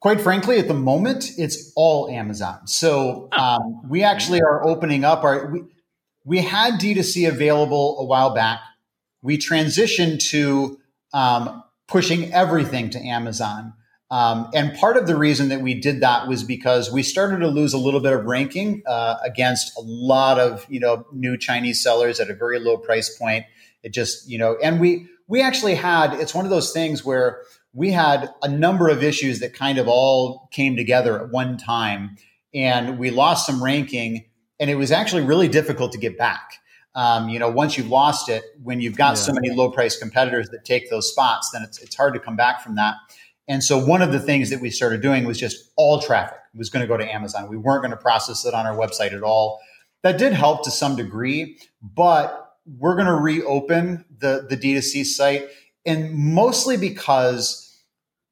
Quite 0.01 0.21
frankly, 0.21 0.59
at 0.59 0.67
the 0.67 0.75
moment, 0.75 1.31
it's 1.39 1.73
all 1.77 2.11
Amazon. 2.11 2.67
So 2.67 3.29
um, 3.33 3.83
we 3.89 4.03
actually 4.03 4.43
are 4.43 4.67
opening 4.67 5.05
up 5.05 5.23
our. 5.23 5.47
We, 5.51 5.63
we 6.25 6.39
had 6.39 6.75
D2C 6.75 7.29
available 7.29 7.99
a 8.01 8.05
while 8.05 8.35
back. 8.35 8.61
We 9.23 9.39
transitioned 9.39 10.21
to 10.31 10.79
um, 11.15 11.63
pushing 11.93 12.33
everything 12.33 12.89
to 12.89 12.99
Amazon. 12.99 13.75
Um, 14.11 14.51
and 14.55 14.75
part 14.77 14.97
of 14.97 15.07
the 15.07 15.17
reason 15.17 15.51
that 15.51 15.61
we 15.61 15.75
did 15.75 16.01
that 16.01 16.27
was 16.27 16.43
because 16.43 16.91
we 16.91 17.03
started 17.03 17.41
to 17.41 17.49
lose 17.49 17.75
a 17.75 17.79
little 17.79 18.01
bit 18.01 18.15
of 18.15 18.25
ranking 18.25 18.83
uh, 18.87 19.17
against 19.23 19.77
a 19.77 19.83
lot 19.83 20.41
of 20.41 20.67
you 20.69 20.81
know 20.81 21.07
new 21.13 21.37
Chinese 21.37 21.83
sellers 21.83 22.19
at 22.19 22.31
a 22.31 22.35
very 22.35 22.59
low 22.59 22.79
price 22.79 23.17
point. 23.17 23.45
It 23.83 23.93
just 23.93 24.29
you 24.29 24.39
know, 24.39 24.57
and 24.63 24.81
we 24.81 25.07
we 25.29 25.43
actually 25.43 25.75
had. 25.75 26.15
It's 26.15 26.35
one 26.35 26.45
of 26.45 26.51
those 26.51 26.73
things 26.73 27.05
where 27.05 27.43
we 27.75 27.91
had 27.91 28.29
a 28.43 28.49
number 28.49 28.89
of 28.89 29.03
issues 29.03 29.41
that 29.41 29.55
kind 29.55 29.79
of 29.79 29.89
all 29.89 30.49
came 30.51 30.77
together 30.77 31.23
at 31.23 31.31
one 31.31 31.57
time, 31.57 32.17
and 32.55 32.99
we 32.99 33.11
lost 33.11 33.47
some 33.47 33.63
ranking, 33.63 34.25
and 34.59 34.71
it 34.71 34.77
was 34.77 34.93
actually 34.93 35.23
really 35.23 35.49
difficult 35.49 35.93
to 35.93 35.99
get 35.99 36.19
back. 36.19 36.59
Um, 36.95 37.29
you 37.29 37.39
know, 37.39 37.51
once 37.51 37.79
you've 37.79 37.89
lost 37.89 38.29
it, 38.29 38.45
when 38.63 38.81
you've 38.81 38.97
got 38.97 39.17
so 39.17 39.33
many 39.33 39.51
low 39.51 39.71
price 39.71 39.97
competitors 39.97 40.51
that 40.51 40.65
take 40.65 40.91
those 40.91 41.11
spots, 41.11 41.51
then 41.51 41.63
it's, 41.63 41.81
it's 41.81 41.97
hard 41.97 42.13
to 42.15 42.21
come 42.21 42.37
back 42.37 42.63
from 42.63 42.75
that. 42.77 42.97
And 43.49 43.65
so 43.65 43.83
one 43.83 44.03
of 44.03 44.13
the 44.13 44.21
things 44.21 44.51
that 44.51 44.61
we 44.61 44.71
started 44.71 45.01
doing 45.01 45.25
was 45.25 45.39
just 45.39 45.73
all 45.77 46.01
traffic 46.01 46.39
was 46.55 46.69
going 46.71 46.83
to 46.83 46.87
go 46.87 46.97
to 46.97 47.13
Amazon. 47.13 47.49
We 47.49 47.57
weren't 47.57 47.83
going 47.83 47.93
to 47.93 47.97
process 47.97 48.45
it 48.45 48.55
on 48.55 48.67
our 48.67 48.77
website 48.77 49.15
at 49.15 49.23
all. 49.23 49.61
That 50.03 50.19
did 50.19 50.33
help 50.33 50.65
to 50.65 50.71
some 50.71 50.97
degree, 50.97 51.59
but 51.83 52.57
we're 52.67 52.95
going 52.95 53.07
to 53.07 53.15
reopen 53.15 54.05
the, 54.19 54.47
the 54.49 54.57
D2C 54.57 55.05
site 55.05 55.49
and 55.85 56.15
mostly 56.15 56.77
because 56.77 57.69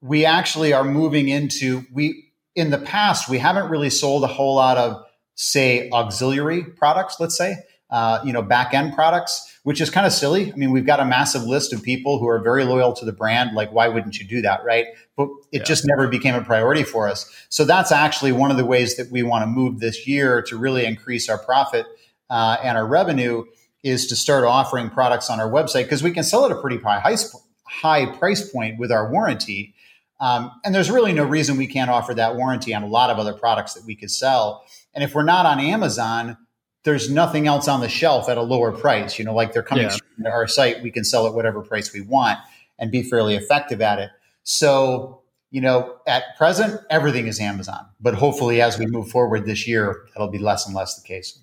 we 0.01 0.25
actually 0.25 0.73
are 0.73 0.85
moving 0.85 1.29
into 1.29 1.85
we 1.93 2.33
in 2.55 2.71
the 2.71 2.79
past 2.79 3.29
we 3.29 3.39
haven't 3.39 3.71
really 3.71 3.91
sold 3.91 4.25
a 4.25 4.29
whole 4.29 4.55
lot 4.55 4.79
of 4.79 5.03
say 5.35 5.91
auxiliary 5.91 6.63
products 6.63 7.17
let's 7.19 7.37
say 7.37 7.57
uh, 7.91 8.21
you 8.25 8.33
know 8.33 8.43
back 8.43 8.73
end 8.75 8.95
products 8.95 9.59
which 9.65 9.81
is 9.81 9.91
kind 9.91 10.07
of 10.07 10.13
silly 10.13 10.53
i 10.53 10.57
mean 10.57 10.71
we've 10.71 10.87
got 10.87 11.01
a 11.01 11.05
massive 11.05 11.43
list 11.45 11.73
of 11.73 11.83
people 11.83 12.19
who 12.19 12.29
are 12.29 12.41
very 12.41 12.65
loyal 12.65 12.93
to 12.93 13.05
the 13.05 13.13
brand 13.13 13.55
like 13.55 13.71
why 13.73 13.89
wouldn't 13.89 14.19
you 14.19 14.27
do 14.27 14.41
that 14.41 14.65
right 14.65 14.87
but 15.17 15.29
it 15.53 15.59
Yeah. 15.59 15.63
just 15.65 15.85
never 15.87 16.07
became 16.09 16.35
a 16.35 16.43
priority 16.43 16.83
for 16.85 17.09
us 17.09 17.31
so 17.49 17.65
that's 17.65 17.91
actually 17.93 18.33
one 18.33 18.51
of 18.51 18.57
the 18.57 18.65
ways 18.65 18.97
that 18.97 19.11
we 19.11 19.23
want 19.23 19.43
to 19.43 19.47
move 19.47 19.81
this 19.81 20.07
year 20.07 20.41
to 20.43 20.57
really 20.57 20.85
increase 20.87 21.29
our 21.29 21.39
profit 21.39 21.87
uh, 22.31 22.57
and 22.63 22.79
our 22.79 22.87
revenue 22.87 23.45
is 23.83 24.07
to 24.07 24.15
start 24.15 24.45
offering 24.45 24.91
products 24.91 25.31
on 25.31 25.41
our 25.41 25.51
website 25.51 25.85
because 25.85 26.03
we 26.03 26.11
can 26.13 26.23
sell 26.23 26.45
at 26.45 26.53
a 26.53 26.61
pretty 26.61 26.77
high, 26.77 27.01
high, 27.01 27.17
high 27.65 28.07
price 28.19 28.49
point 28.51 28.79
with 28.79 28.93
our 28.93 29.11
warranty. 29.11 29.75
Um, 30.21 30.53
and 30.65 30.75
there's 30.75 30.91
really 30.91 31.13
no 31.15 31.25
reason 31.25 31.57
we 31.57 31.67
can't 31.67 31.91
offer 31.91 32.13
that 32.15 32.37
warranty 32.37 32.75
on 32.75 32.83
a 32.83 32.87
lot 32.87 33.09
of 33.09 33.19
other 33.19 33.33
products 33.33 33.73
that 33.75 33.85
we 33.85 33.97
could 33.97 34.11
sell. 34.11 34.65
And 34.95 35.03
if 35.03 35.15
we're 35.15 35.23
not 35.23 35.47
on 35.47 35.59
Amazon, 35.61 36.37
there's 36.85 37.11
nothing 37.11 37.47
else 37.47 37.69
on 37.69 37.81
the 37.81 37.89
shelf 37.89 38.29
at 38.29 38.39
a 38.39 38.43
lower 38.43 38.73
price. 38.73 39.19
You 39.19 39.25
know, 39.25 39.35
like 39.35 39.53
they're 39.53 39.63
coming 39.63 39.85
Yeah. 39.85 39.97
to 40.25 40.31
our 40.31 40.47
site, 40.47 40.83
we 40.83 40.91
can 40.91 41.05
sell 41.05 41.27
at 41.27 41.35
whatever 41.35 41.63
price 41.63 41.93
we 41.93 42.01
want 42.01 42.39
and 42.79 42.91
be 42.91 43.03
fairly 43.03 43.37
effective 43.37 43.81
at 43.81 43.99
it. 43.99 44.11
So, 44.43 45.23
you 45.51 45.61
know, 45.61 45.97
at 46.07 46.37
present, 46.39 46.81
everything 46.89 47.27
is 47.27 47.41
Amazon. 47.41 47.87
But 48.01 48.15
hopefully, 48.15 48.63
as 48.63 48.79
we 48.79 48.87
move 48.87 49.11
forward 49.11 49.45
this 49.45 49.69
year, 49.69 50.07
that'll 50.15 50.31
be 50.31 50.39
less 50.39 50.67
and 50.67 50.75
less 50.75 51.01
the 51.01 51.07
case. 51.07 51.39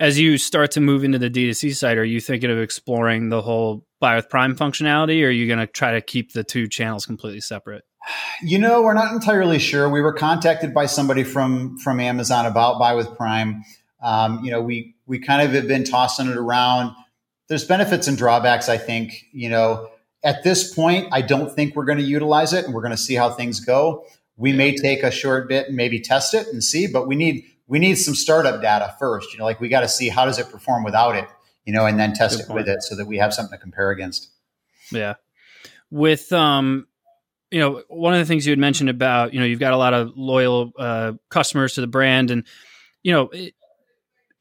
As 0.00 0.18
you 0.18 0.38
start 0.38 0.70
to 0.72 0.80
move 0.80 1.04
into 1.04 1.18
the 1.18 1.30
D2C 1.30 1.74
site, 1.76 1.98
are 1.98 2.04
you 2.04 2.20
thinking 2.20 2.50
of 2.50 2.58
exploring 2.58 3.28
the 3.28 3.42
whole 3.42 3.86
buy 4.00 4.16
with 4.16 4.28
Prime 4.28 4.56
functionality, 4.56 5.22
or 5.22 5.28
are 5.28 5.30
you 5.30 5.46
going 5.46 5.60
to 5.60 5.66
try 5.66 5.92
to 5.92 6.00
keep 6.00 6.32
the 6.32 6.42
two 6.42 6.66
channels 6.66 7.06
completely 7.06 7.40
separate? 7.40 7.84
You 8.42 8.58
know, 8.58 8.82
we're 8.82 8.94
not 8.94 9.12
entirely 9.12 9.60
sure. 9.60 9.88
We 9.88 10.00
were 10.00 10.12
contacted 10.12 10.74
by 10.74 10.86
somebody 10.86 11.22
from 11.22 11.78
from 11.78 12.00
Amazon 12.00 12.46
about 12.46 12.80
Buy 12.80 12.94
with 12.94 13.14
Prime. 13.16 13.62
Um, 14.02 14.44
you 14.44 14.50
know, 14.50 14.60
we 14.60 14.94
we 15.06 15.18
kind 15.18 15.42
of 15.42 15.52
have 15.52 15.68
been 15.68 15.84
tossing 15.84 16.28
it 16.28 16.36
around. 16.36 16.94
There's 17.48 17.64
benefits 17.64 18.08
and 18.08 18.16
drawbacks. 18.16 18.68
I 18.68 18.78
think. 18.78 19.24
You 19.32 19.48
know, 19.48 19.88
at 20.22 20.42
this 20.42 20.72
point, 20.72 21.08
I 21.12 21.22
don't 21.22 21.54
think 21.54 21.76
we're 21.76 21.84
going 21.84 21.98
to 21.98 22.04
utilize 22.04 22.52
it, 22.52 22.64
and 22.64 22.74
we're 22.74 22.82
going 22.82 22.92
to 22.92 22.98
see 22.98 23.14
how 23.14 23.30
things 23.30 23.60
go. 23.60 24.04
We 24.36 24.52
may 24.52 24.74
take 24.74 25.02
a 25.02 25.10
short 25.10 25.48
bit 25.48 25.68
and 25.68 25.76
maybe 25.76 26.00
test 26.00 26.34
it 26.34 26.48
and 26.48 26.64
see, 26.64 26.86
but 26.86 27.06
we 27.06 27.16
need 27.16 27.44
we 27.66 27.78
need 27.78 27.94
some 27.94 28.14
startup 28.14 28.60
data 28.60 28.94
first. 28.98 29.32
You 29.32 29.38
know, 29.38 29.44
like 29.44 29.60
we 29.60 29.68
got 29.68 29.80
to 29.80 29.88
see 29.88 30.08
how 30.08 30.24
does 30.24 30.38
it 30.38 30.50
perform 30.50 30.84
without 30.84 31.16
it. 31.16 31.26
You 31.64 31.72
know, 31.72 31.86
and 31.86 31.98
then 31.98 32.12
test 32.12 32.38
Good 32.38 32.50
it 32.50 32.54
with 32.54 32.68
it 32.68 32.82
so 32.82 32.96
that 32.96 33.06
we 33.06 33.18
have 33.18 33.32
something 33.32 33.56
to 33.56 33.62
compare 33.62 33.90
against. 33.90 34.28
Yeah. 34.90 35.14
With 35.90 36.32
um 36.32 36.86
you 37.50 37.60
know, 37.60 37.82
one 37.88 38.14
of 38.14 38.18
the 38.18 38.24
things 38.24 38.46
you 38.46 38.50
had 38.50 38.58
mentioned 38.58 38.88
about, 38.88 39.34
you 39.34 39.40
know, 39.40 39.44
you've 39.44 39.60
got 39.60 39.74
a 39.74 39.76
lot 39.76 39.94
of 39.94 40.12
loyal 40.16 40.72
uh 40.78 41.12
customers 41.28 41.74
to 41.74 41.80
the 41.80 41.86
brand 41.86 42.30
and 42.30 42.44
you 43.02 43.12
know, 43.12 43.28
it, 43.28 43.54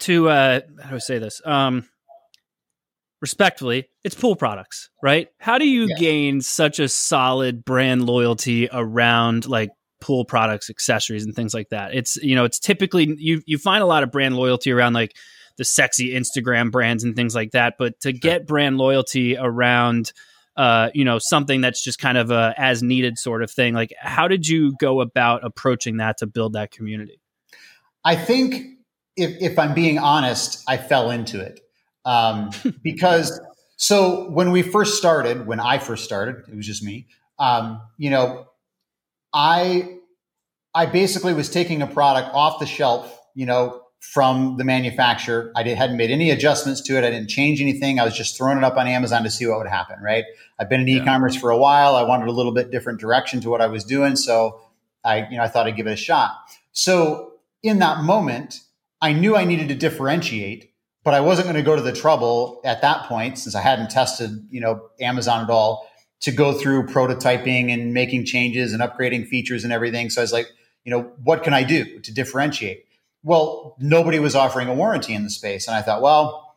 to 0.02 0.30
uh 0.30 0.62
how 0.82 0.90
do 0.90 0.96
I 0.96 1.00
say 1.00 1.20
this? 1.20 1.42
Um 1.46 1.88
respectfully, 3.22 3.88
it's 4.04 4.16
pool 4.16 4.36
products, 4.36 4.90
right? 5.02 5.30
How 5.40 5.58
do 5.58 5.68
you 5.68 5.88
Yeah. 5.90 5.96
gain 5.98 6.42
such 6.42 6.80
a 6.80 6.90
solid 6.90 7.64
brand 7.64 8.06
loyalty 8.06 8.68
around 8.72 9.48
like 9.48 9.72
pool 10.00 10.26
products, 10.26 10.70
accessories 10.70 11.24
and 11.26 11.36
things 11.36 11.54
like 11.54 11.70
that? 11.70 11.94
It's 11.94 12.18
you 12.18 12.36
know, 12.36 12.46
it's 12.46 12.60
typically 12.60 13.16
you 13.18 13.42
you 13.46 13.58
find 13.58 13.84
a 13.84 13.88
lot 13.88 14.04
of 14.04 14.12
brand 14.12 14.36
loyalty 14.36 14.72
around 14.72 14.94
like 14.94 15.16
the 15.58 15.66
sexy 15.66 16.14
Instagram 16.14 16.72
brands 16.72 17.04
and 17.04 17.16
things 17.16 17.36
like 17.36 17.52
that, 17.52 17.76
but 17.78 18.00
to 18.02 18.12
get 18.14 18.48
brand 18.48 18.78
loyalty 18.78 19.38
around 19.38 20.12
uh, 20.58 20.90
you 20.94 21.06
know, 21.06 21.18
something 21.18 21.62
that's 21.62 21.82
just 21.82 21.98
kind 21.98 22.18
of 22.18 22.30
a 22.30 22.54
as 22.58 22.84
needed 22.84 23.18
sort 23.18 23.42
of 23.42 23.50
thing. 23.50 23.74
Like, 23.74 23.94
how 24.00 24.28
did 24.28 24.46
you 24.46 24.76
go 24.80 25.00
about 25.00 25.46
approaching 25.46 25.98
that 25.98 26.18
to 26.18 26.28
build 26.28 26.54
that 26.54 26.72
community? 26.72 27.22
I 28.04 28.16
think 28.18 28.78
if, 29.16 29.42
if 29.42 29.60
I'm 29.60 29.74
being 29.74 29.98
honest, 30.00 30.64
I 30.68 30.78
fell 30.78 31.12
into 31.12 31.40
it 31.40 31.60
um, 32.06 32.52
because 32.84 33.40
so 33.78 34.30
when 34.30 34.52
we 34.52 34.62
first 34.62 34.98
started, 34.98 35.48
when 35.48 35.60
I 35.60 35.78
first 35.80 36.04
started, 36.04 36.44
it 36.48 36.56
was 36.56 36.66
just 36.68 36.84
me. 36.84 37.08
Um, 37.40 37.82
you 37.98 38.10
know, 38.10 38.48
I 39.34 39.98
I 40.74 40.86
basically 40.86 41.34
was 41.34 41.50
taking 41.50 41.82
a 41.82 41.88
product 41.88 42.30
off 42.34 42.60
the 42.60 42.66
shelf, 42.66 43.20
you 43.36 43.46
know, 43.46 43.82
from 44.00 44.58
the 44.58 44.64
manufacturer. 44.64 45.52
I 45.56 45.64
did, 45.64 45.78
hadn't 45.78 45.98
made 45.98 46.12
any 46.12 46.30
adjustments 46.30 46.82
to 46.82 46.98
it. 46.98 47.04
I 47.04 47.10
didn't 47.10 47.30
change 47.30 47.62
anything. 47.62 48.00
I 48.00 48.06
was 48.06 48.16
just 48.16 48.38
throwing 48.38 48.58
it 48.58 48.64
up 48.64 48.78
on 48.78 48.88
Amazon 48.88 49.24
to 49.24 49.30
see 49.30 49.46
what 49.48 49.58
would 49.58 49.68
happen. 49.68 49.98
Right. 50.02 50.24
I've 50.60 50.70
been 50.70 50.82
in 50.82 50.88
Yeah. 50.88 51.02
e-commerce 51.02 51.36
for 51.36 51.50
a 51.50 51.58
while. 51.58 51.96
I 51.96 52.04
wanted 52.04 52.28
a 52.28 52.32
little 52.32 52.54
bit 52.54 52.72
different 52.72 53.00
direction 53.00 53.42
to 53.42 53.50
what 53.50 53.62
I 53.62 53.68
was 53.68 53.84
doing, 53.84 54.16
so 54.16 54.62
I, 55.04 55.28
you 55.30 55.38
know, 55.38 55.44
I 55.44 55.48
thought 55.48 55.68
I'd 55.68 55.76
give 55.76 55.88
it 55.88 55.94
a 55.94 55.98
shot. 55.98 56.32
So 56.72 57.34
in 57.64 57.80
that 57.80 58.04
moment, 58.04 58.62
I 59.02 59.14
knew 59.14 59.36
I 59.36 59.46
needed 59.46 59.70
to 59.70 59.76
differentiate, 59.76 60.74
but 61.04 61.14
I 61.14 61.22
wasn't 61.22 61.48
going 61.48 61.56
to 61.56 61.64
go 61.64 61.76
to 61.76 61.82
the 61.82 61.94
trouble 61.94 62.62
at 62.64 62.82
that 62.82 63.06
point 63.08 63.40
since 63.40 63.56
I 63.56 63.62
hadn't 63.62 63.90
tested, 63.90 64.48
you 64.50 64.62
know, 64.62 64.90
Amazon 65.00 65.44
at 65.44 65.50
all 65.50 65.90
to 66.22 66.32
go 66.32 66.54
through 66.54 66.86
prototyping 66.86 67.74
and 67.74 67.94
making 67.94 68.26
changes 68.26 68.74
and 68.74 68.82
upgrading 68.82 69.28
features 69.28 69.64
and 69.64 69.74
everything. 69.74 70.10
So 70.10 70.22
I 70.22 70.24
was 70.24 70.32
like, 70.32 70.48
you 70.84 70.92
know, 70.92 71.12
what 71.24 71.44
can 71.44 71.54
I 71.54 71.64
do 71.64 72.00
to 72.00 72.14
differentiate? 72.14 72.86
Well, 73.24 73.76
nobody 73.80 74.20
was 74.20 74.36
offering 74.36 74.68
a 74.68 74.74
warranty 74.74 75.14
in 75.14 75.24
the 75.24 75.30
space, 75.30 75.68
and 75.68 75.76
I 75.76 75.82
thought, 75.82 76.02
well, 76.02 76.56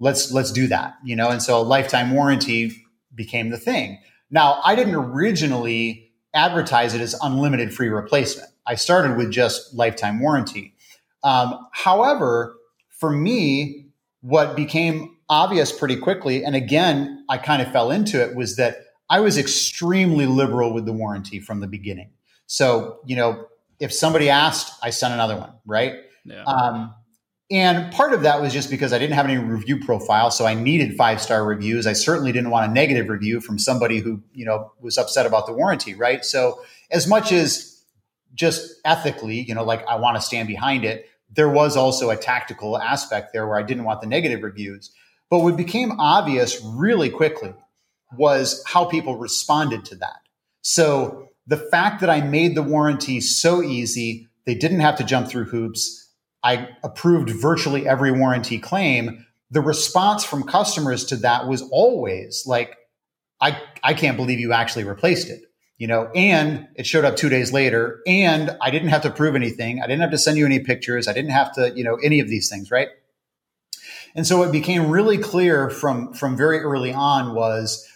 let's 0.00 0.32
let's 0.32 0.52
do 0.52 0.66
that, 0.68 0.96
you 1.04 1.16
know. 1.16 1.28
And 1.28 1.42
so 1.42 1.60
lifetime 1.60 2.12
warranty 2.12 2.72
became 3.14 3.50
the 3.50 3.58
thing. 3.58 4.00
Now, 4.30 4.60
I 4.64 4.74
didn't 4.74 4.94
originally 4.94 6.12
advertise 6.34 6.94
it 6.94 7.00
as 7.00 7.14
unlimited 7.22 7.74
free 7.74 7.88
replacement. 7.88 8.50
I 8.66 8.74
started 8.74 9.16
with 9.16 9.30
just 9.30 9.74
lifetime 9.74 10.20
warranty. 10.20 10.74
Um, 11.28 11.66
however, 11.72 12.56
for 12.88 13.10
me, 13.10 13.90
what 14.22 14.56
became 14.56 15.16
obvious 15.28 15.70
pretty 15.70 15.96
quickly, 15.96 16.42
and 16.42 16.56
again, 16.56 17.24
I 17.28 17.36
kind 17.36 17.60
of 17.60 17.70
fell 17.70 17.90
into 17.90 18.22
it, 18.22 18.34
was 18.34 18.56
that 18.56 18.78
I 19.10 19.20
was 19.20 19.36
extremely 19.36 20.24
liberal 20.24 20.72
with 20.72 20.86
the 20.86 20.92
warranty 20.92 21.38
from 21.38 21.60
the 21.60 21.66
beginning. 21.66 22.10
So, 22.46 23.00
you 23.04 23.14
know, 23.14 23.46
if 23.78 23.92
somebody 23.92 24.30
asked, 24.30 24.72
I 24.82 24.88
sent 24.88 25.12
another 25.12 25.36
one, 25.36 25.52
right? 25.66 25.96
Yeah. 26.24 26.44
Um, 26.44 26.94
and 27.50 27.92
part 27.92 28.14
of 28.14 28.22
that 28.22 28.40
was 28.40 28.52
just 28.52 28.70
because 28.70 28.94
I 28.94 28.98
didn't 28.98 29.14
have 29.14 29.26
any 29.26 29.36
review 29.36 29.80
profile, 29.80 30.30
so 30.30 30.46
I 30.46 30.54
needed 30.54 30.96
five 30.96 31.20
star 31.20 31.44
reviews. 31.44 31.86
I 31.86 31.92
certainly 31.92 32.32
didn't 32.32 32.50
want 32.50 32.70
a 32.70 32.74
negative 32.74 33.08
review 33.08 33.40
from 33.40 33.58
somebody 33.58 33.98
who 34.00 34.22
you 34.32 34.44
know 34.44 34.72
was 34.80 34.98
upset 34.98 35.24
about 35.26 35.46
the 35.46 35.52
warranty, 35.52 35.94
right? 35.94 36.24
So 36.24 36.60
as 36.90 37.06
much 37.06 37.32
as 37.32 37.82
just 38.34 38.80
ethically, 38.84 39.40
you 39.40 39.54
know, 39.54 39.64
like 39.64 39.86
I 39.86 39.96
want 39.96 40.16
to 40.16 40.20
stand 40.20 40.46
behind 40.48 40.84
it, 40.84 41.06
there 41.30 41.48
was 41.48 41.76
also 41.76 42.10
a 42.10 42.16
tactical 42.16 42.78
aspect 42.78 43.32
there 43.32 43.46
where 43.46 43.58
I 43.58 43.62
didn't 43.62 43.84
want 43.84 44.00
the 44.00 44.06
negative 44.06 44.42
reviews. 44.42 44.90
But 45.30 45.40
what 45.40 45.56
became 45.56 46.00
obvious 46.00 46.60
really 46.64 47.10
quickly 47.10 47.54
was 48.16 48.62
how 48.66 48.86
people 48.86 49.16
responded 49.16 49.84
to 49.86 49.96
that. 49.96 50.20
So 50.62 51.28
the 51.46 51.58
fact 51.58 52.00
that 52.00 52.10
I 52.10 52.22
made 52.22 52.54
the 52.54 52.62
warranty 52.62 53.20
so 53.20 53.62
easy, 53.62 54.28
they 54.46 54.54
didn't 54.54 54.80
have 54.80 54.96
to 54.96 55.04
jump 55.04 55.28
through 55.28 55.44
hoops 55.44 56.08
I 56.42 56.68
approved 56.82 57.30
virtually 57.30 57.88
every 57.88 58.12
warranty 58.12 58.58
claim. 58.58 59.26
The 59.50 59.60
response 59.60 60.24
from 60.24 60.44
customers 60.44 61.04
to 61.06 61.16
that 61.16 61.48
was 61.48 61.62
always 61.70 62.44
like, 62.46 62.76
I, 63.40 63.60
I 63.82 63.94
can't 63.94 64.16
believe 64.16 64.40
you 64.40 64.52
actually 64.52 64.84
replaced 64.84 65.28
it, 65.28 65.42
you 65.78 65.86
know, 65.86 66.10
and 66.14 66.66
it 66.74 66.86
showed 66.86 67.04
up 67.04 67.16
two 67.16 67.28
days 67.28 67.52
later 67.52 68.00
and 68.06 68.56
I 68.60 68.70
didn't 68.70 68.88
have 68.88 69.02
to 69.02 69.10
prove 69.10 69.36
anything. 69.36 69.80
I 69.80 69.86
didn't 69.86 70.00
have 70.00 70.10
to 70.10 70.18
send 70.18 70.36
you 70.36 70.44
any 70.44 70.58
pictures. 70.58 71.06
I 71.06 71.12
didn't 71.12 71.30
have 71.30 71.52
to, 71.54 71.72
you 71.74 71.84
know, 71.84 71.94
any 72.02 72.18
of 72.18 72.28
these 72.28 72.48
things. 72.48 72.70
Right. 72.70 72.88
And 74.14 74.26
so 74.26 74.42
it 74.42 74.50
became 74.50 74.90
really 74.90 75.18
clear 75.18 75.70
from, 75.70 76.12
from 76.12 76.36
very 76.36 76.58
early 76.58 76.92
on 76.92 77.34
was 77.34 77.86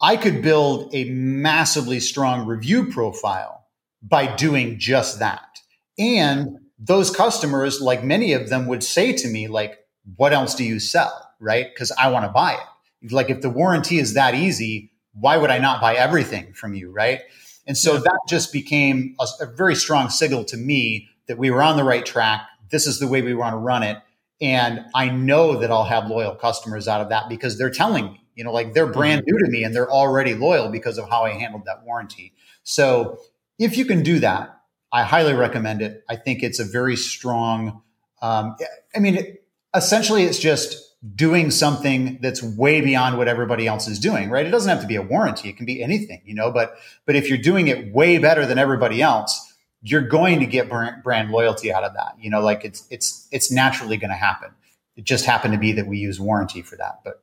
I 0.00 0.18
could 0.18 0.42
build 0.42 0.94
a 0.94 1.04
massively 1.04 2.00
strong 2.00 2.46
review 2.46 2.90
profile 2.90 3.64
by 4.02 4.34
doing 4.36 4.78
just 4.78 5.18
that. 5.20 5.58
And 5.98 6.58
those 6.78 7.10
customers, 7.10 7.80
like 7.80 8.04
many 8.04 8.34
of 8.34 8.50
them 8.50 8.66
would 8.66 8.84
say 8.84 9.14
to 9.14 9.28
me, 9.28 9.48
like, 9.48 9.78
what 10.16 10.34
else 10.34 10.54
do 10.54 10.64
you 10.64 10.78
sell? 10.78 11.30
Right. 11.40 11.74
Cause 11.74 11.92
I 11.98 12.10
want 12.10 12.26
to 12.26 12.30
buy 12.30 12.54
it. 12.54 13.12
Like 13.12 13.30
if 13.30 13.40
the 13.40 13.50
warranty 13.50 13.98
is 13.98 14.14
that 14.14 14.34
easy, 14.34 14.92
why 15.18 15.36
would 15.36 15.50
I 15.50 15.58
not 15.58 15.80
buy 15.80 15.94
everything 15.94 16.52
from 16.52 16.74
you? 16.74 16.92
Right. 16.92 17.22
And 17.66 17.76
so 17.76 17.94
yeah. 17.94 18.00
that 18.00 18.18
just 18.28 18.52
became 18.52 19.16
a, 19.20 19.26
a 19.40 19.46
very 19.46 19.74
strong 19.74 20.10
signal 20.10 20.44
to 20.44 20.56
me 20.56 21.08
that 21.26 21.38
we 21.38 21.50
were 21.50 21.62
on 21.62 21.76
the 21.76 21.84
right 21.84 22.04
track. 22.04 22.46
This 22.70 22.86
is 22.86 22.98
the 22.98 23.08
way 23.08 23.22
we 23.22 23.34
want 23.34 23.54
to 23.54 23.58
run 23.58 23.82
it. 23.82 23.98
And 24.40 24.84
I 24.94 25.08
know 25.08 25.56
that 25.60 25.70
I'll 25.70 25.84
have 25.84 26.08
loyal 26.08 26.34
customers 26.34 26.86
out 26.88 27.00
of 27.00 27.08
that 27.08 27.28
because 27.28 27.58
they're 27.58 27.70
telling 27.70 28.06
me, 28.06 28.20
you 28.34 28.44
know, 28.44 28.52
like 28.52 28.74
they're 28.74 28.86
brand 28.86 29.22
mm-hmm. 29.22 29.34
new 29.34 29.46
to 29.46 29.50
me 29.50 29.64
and 29.64 29.74
they're 29.74 29.90
already 29.90 30.34
loyal 30.34 30.68
because 30.68 30.98
of 30.98 31.08
how 31.08 31.22
I 31.22 31.30
handled 31.30 31.64
that 31.64 31.84
warranty. 31.84 32.34
So 32.62 33.18
if 33.58 33.76
you 33.76 33.86
can 33.86 34.02
do 34.02 34.18
that, 34.20 34.60
I 34.92 35.02
highly 35.02 35.32
recommend 35.32 35.82
it. 35.82 36.04
I 36.08 36.16
think 36.16 36.42
it's 36.42 36.58
a 36.58 36.64
very 36.64 36.96
strong. 36.96 37.82
Um, 38.20 38.56
I 38.94 38.98
mean, 38.98 39.36
essentially, 39.74 40.24
it's 40.24 40.38
just 40.38 40.85
doing 41.14 41.50
something 41.50 42.18
that's 42.20 42.42
way 42.42 42.80
beyond 42.80 43.18
what 43.18 43.28
everybody 43.28 43.66
else 43.66 43.86
is 43.86 43.98
doing. 43.98 44.30
Right? 44.30 44.46
It 44.46 44.50
doesn't 44.50 44.68
have 44.68 44.80
to 44.80 44.86
be 44.86 44.96
a 44.96 45.02
warranty; 45.02 45.48
it 45.48 45.56
can 45.56 45.66
be 45.66 45.82
anything, 45.82 46.22
you 46.24 46.34
know. 46.34 46.50
But 46.50 46.76
but 47.04 47.16
if 47.16 47.28
you're 47.28 47.38
doing 47.38 47.68
it 47.68 47.92
way 47.92 48.18
better 48.18 48.46
than 48.46 48.58
everybody 48.58 49.02
else, 49.02 49.54
you're 49.82 50.02
going 50.02 50.40
to 50.40 50.46
get 50.46 50.68
brand, 50.68 51.30
loyalty 51.30 51.72
out 51.72 51.84
of 51.84 51.94
that. 51.94 52.14
You 52.18 52.30
know, 52.30 52.40
like 52.40 52.64
it's 52.64 52.86
it's 52.90 53.28
it's 53.30 53.52
naturally 53.52 53.96
going 53.96 54.10
to 54.10 54.16
happen. 54.16 54.50
It 54.96 55.04
just 55.04 55.26
happened 55.26 55.52
to 55.52 55.60
be 55.60 55.72
that 55.72 55.86
we 55.86 55.98
use 55.98 56.18
warranty 56.18 56.62
for 56.62 56.76
that. 56.76 57.00
But 57.04 57.22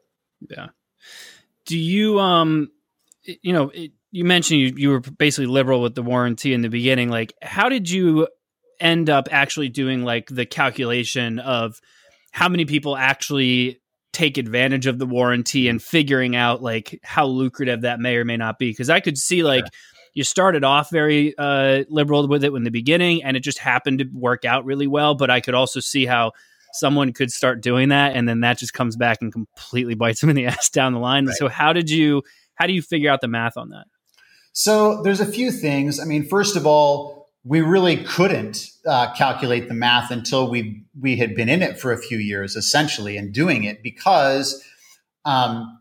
yeah. 0.49 0.67
Do 1.65 1.77
you 1.77 2.19
um, 2.19 2.71
you 3.23 3.53
know? 3.53 3.69
It, 3.69 3.91
you 4.13 4.25
mentioned 4.25 4.59
you, 4.59 4.73
you 4.77 4.89
were 4.91 4.99
basically 4.99 5.47
liberal 5.47 5.81
with 5.81 5.95
the 5.95 6.03
warranty 6.03 6.53
in 6.53 6.61
the 6.61 6.69
beginning. 6.69 7.09
Like, 7.09 7.33
how 7.41 7.67
did 7.67 7.89
you 7.89 8.27
end 8.79 9.09
up 9.09 9.27
actually 9.31 9.69
doing 9.69 10.03
like 10.03 10.27
the 10.27 10.45
calculation 10.45 11.39
of 11.39 11.81
how 12.33 12.49
many 12.49 12.65
people 12.65 12.97
actually 12.97 13.79
take 14.11 14.37
advantage 14.37 14.85
of 14.85 14.99
the 14.99 15.05
warranty 15.05 15.69
and 15.69 15.81
figuring 15.81 16.35
out 16.35 16.61
like 16.61 16.99
how 17.03 17.25
lucrative 17.25 17.81
that 17.81 17.99
may 17.99 18.17
or 18.17 18.25
may 18.25 18.35
not 18.35 18.59
be? 18.59 18.69
Because 18.69 18.89
I 18.89 18.99
could 18.99 19.17
see 19.17 19.43
like. 19.43 19.65
You 20.15 20.23
started 20.23 20.63
off 20.63 20.91
very 20.91 21.35
uh, 21.39 21.85
liberal 21.89 22.27
with 22.27 22.43
it 22.43 22.53
in 22.53 22.63
the 22.63 22.69
beginning, 22.69 23.23
and 23.23 23.35
it 23.35 23.39
just 23.39 23.57
happened 23.57 23.97
to 23.97 24.05
work 24.13 24.45
out 24.45 24.63
really 24.63 24.85
well. 24.85 25.15
But 25.15 25.31
I 25.31 25.39
could 25.39 25.55
also 25.55 25.79
see 25.79 26.05
how 26.05 26.33
someone 26.71 27.13
could 27.13 27.31
start 27.31 27.61
doing 27.61 27.89
that, 27.89 28.15
and 28.15 28.29
then 28.29 28.41
that 28.41 28.59
just 28.59 28.73
comes 28.73 28.95
back 28.95 29.23
and 29.23 29.33
completely 29.33 29.95
bites 29.95 30.21
them 30.21 30.29
in 30.29 30.35
the 30.35 30.45
ass 30.49 30.69
down 30.69 30.93
the 30.93 30.99
line. 30.99 31.25
Right. 31.25 31.35
So, 31.35 31.49
how 31.49 31.73
did 31.73 31.89
you? 31.89 32.21
How 32.53 32.67
do 32.67 32.73
you 32.73 32.83
figure 32.83 33.09
out 33.09 33.21
the 33.21 33.27
math 33.27 33.57
on 33.57 33.69
that? 33.69 33.85
So 34.53 35.01
there's 35.01 35.19
a 35.19 35.25
few 35.25 35.51
things. 35.51 35.99
I 35.99 36.05
mean, 36.05 36.23
first 36.23 36.55
of 36.55 36.65
all, 36.65 37.22
we 37.45 37.61
really 37.61 37.97
couldn't 37.97 38.69
uh, 38.85 39.13
calculate 39.13 39.67
the 39.67 39.73
math 39.73 40.11
until 40.11 40.49
we 40.49 40.83
we 40.99 41.17
had 41.17 41.35
been 41.35 41.49
in 41.49 41.61
it 41.61 41.79
for 41.79 41.91
a 41.91 41.97
few 41.97 42.17
years, 42.17 42.55
essentially, 42.55 43.17
and 43.17 43.33
doing 43.33 43.63
it 43.63 43.83
because 43.83 44.63
um, 45.25 45.79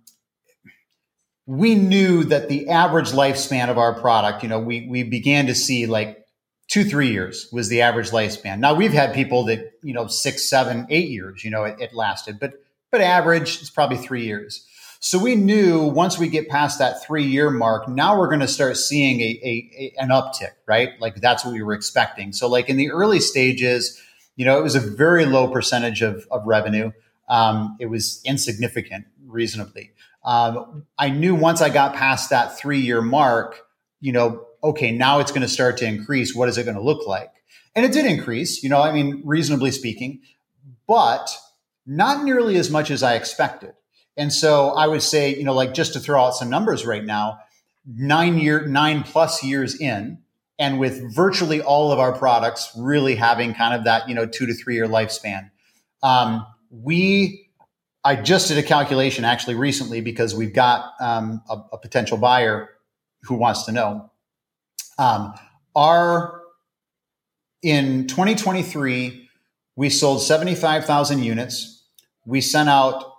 we 1.47 1.75
knew 1.75 2.25
that 2.25 2.49
the 2.49 2.69
average 2.69 3.11
lifespan 3.13 3.69
of 3.69 3.79
our 3.79 3.99
product. 3.99 4.43
You 4.43 4.49
know, 4.49 4.59
we 4.59 4.89
we 4.89 5.03
began 5.03 5.47
to 5.47 5.55
see 5.55 5.87
like 5.87 6.25
two 6.69 6.85
three 6.85 7.11
years 7.13 7.49
was 7.53 7.69
the 7.69 7.83
average 7.83 8.11
lifespan. 8.11 8.59
Now 8.59 8.75
we've 8.75 8.93
had 8.93 9.15
people 9.15 9.45
that 9.45 9.73
you 9.83 9.95
know 9.95 10.09
six 10.09 10.49
seven 10.49 10.87
eight 10.91 11.11
years. 11.11 11.45
You 11.45 11.51
know, 11.51 11.65
it, 11.65 11.81
it 11.81 11.95
lasted, 11.95 12.41
but 12.41 12.55
but 12.91 13.01
average 13.01 13.63
is 13.63 13.71
probably 13.71 13.99
three 13.99 14.25
years. 14.25 14.67
So 15.05 15.19
we 15.19 15.35
knew 15.35 15.83
once 15.83 16.17
we 16.17 16.29
get 16.29 16.49
past 16.49 16.79
that 16.79 17.05
three 17.05 17.25
year 17.25 17.51
mark, 17.51 17.89
now 17.89 18.17
we're 18.17 18.29
going 18.29 18.39
to 18.39 18.47
start 18.47 18.77
seeing 18.77 19.21
a, 19.21 19.25
a, 19.43 19.71
a, 19.77 19.95
an 20.01 20.11
uptick, 20.11 20.53
right? 20.65 20.91
Like 21.01 21.17
that's 21.17 21.45
what 21.45 21.53
we 21.53 21.61
were 21.61 21.73
expecting. 21.73 22.33
So 22.33 22.47
like 22.47 22.69
in 22.69 22.77
the 22.77 22.93
early 22.93 23.19
stages, 23.19 24.01
you 24.37 24.45
know, 24.45 24.57
it 24.61 24.63
was 24.63 24.77
a 24.77 24.81
very 24.81 25.27
low 25.27 25.49
percentage 25.49 26.03
of, 26.03 26.29
of 26.31 26.47
revenue. 26.47 26.93
Um, 27.29 27.77
it 27.81 27.87
was 27.87 28.23
insignificant, 28.25 29.07
reasonably. 29.27 29.91
Um, 30.25 30.87
I 30.97 31.11
knew 31.11 31.35
once 31.35 31.61
I 31.61 31.69
got 31.69 31.97
past 31.97 32.31
that 32.31 32.57
three 32.57 32.79
year 32.79 33.03
mark, 33.03 33.61
you 34.01 34.13
know, 34.13 34.47
okay, 34.63 34.93
now 34.93 35.19
it's 35.19 35.33
going 35.33 35.43
to 35.43 35.49
start 35.49 35.79
to 35.79 35.85
increase. 35.85 36.33
What 36.33 36.49
is 36.49 36.59
it 36.59 36.63
going 36.63 36.77
to 36.77 36.83
look 36.83 37.09
like? 37.09 37.33
And 37.75 37.85
it 37.85 37.93
did 37.93 38.07
increase, 38.07 38.63
you 38.63 38.69
know, 38.69 38.81
I 38.81 38.93
mean, 38.93 39.23
reasonably 39.25 39.73
speaking, 39.73 40.21
but 40.87 41.37
not 41.85 42.23
nearly 42.23 42.55
as 42.55 42.71
much 42.71 42.93
as 42.93 43.03
I 43.03 43.15
expected. 43.15 43.73
And 44.17 44.33
so 44.33 44.71
I 44.71 44.87
would 44.87 45.03
say, 45.03 45.35
you 45.35 45.45
know, 45.45 45.55
like 45.55 45.75
just 45.75 45.95
to 45.95 46.01
throw 46.01 46.23
out 46.23 46.35
some 46.35 46.51
numbers 46.51 46.85
right 46.85 47.05
now, 47.05 47.39
nine 47.87 48.39
year, 48.39 48.67
nine 48.67 49.03
plus 49.03 49.43
years 49.43 49.81
in, 49.81 50.19
and 50.59 50.79
with 50.79 51.15
virtually 51.15 51.61
all 51.61 51.93
of 51.93 51.99
our 51.99 52.13
products 52.13 52.71
really 52.77 53.15
having 53.15 53.55
kind 53.55 53.75
of 53.75 53.85
that, 53.85 54.09
you 54.09 54.15
know, 54.15 54.27
two 54.27 54.47
to 54.47 54.55
three 54.55 54.75
year 54.75 54.87
lifespan. 54.87 55.51
Um, 56.03 56.47
we, 56.71 57.49
I 58.05 58.17
just 58.17 58.49
did 58.49 58.59
a 58.59 58.63
calculation 58.63 59.25
actually 59.25 59.55
recently 59.55 60.01
because 60.01 60.35
we've 60.35 60.53
got 60.53 60.93
um, 61.01 61.43
a, 61.49 61.57
a, 61.73 61.79
potential 61.79 62.19
buyer 62.19 62.69
who 63.23 63.37
wants 63.37 63.65
to 63.65 63.73
know. 63.73 64.11
Um, 64.99 65.35
our 65.75 66.43
in 67.63 68.09
2023, 68.09 69.29
we 69.77 69.89
sold 69.89 70.23
75,000 70.23 71.23
units. 71.23 71.85
We 72.27 72.41
sent 72.41 72.69
out 72.69 73.12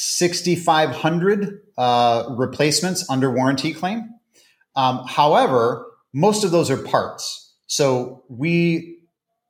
6,500 0.00 1.60
uh, 1.76 2.24
replacements 2.30 3.08
under 3.10 3.30
warranty 3.30 3.74
claim. 3.74 4.08
Um, 4.74 5.04
however, 5.06 5.86
most 6.14 6.42
of 6.42 6.50
those 6.50 6.70
are 6.70 6.78
parts. 6.78 7.54
So 7.66 8.24
we, 8.28 9.02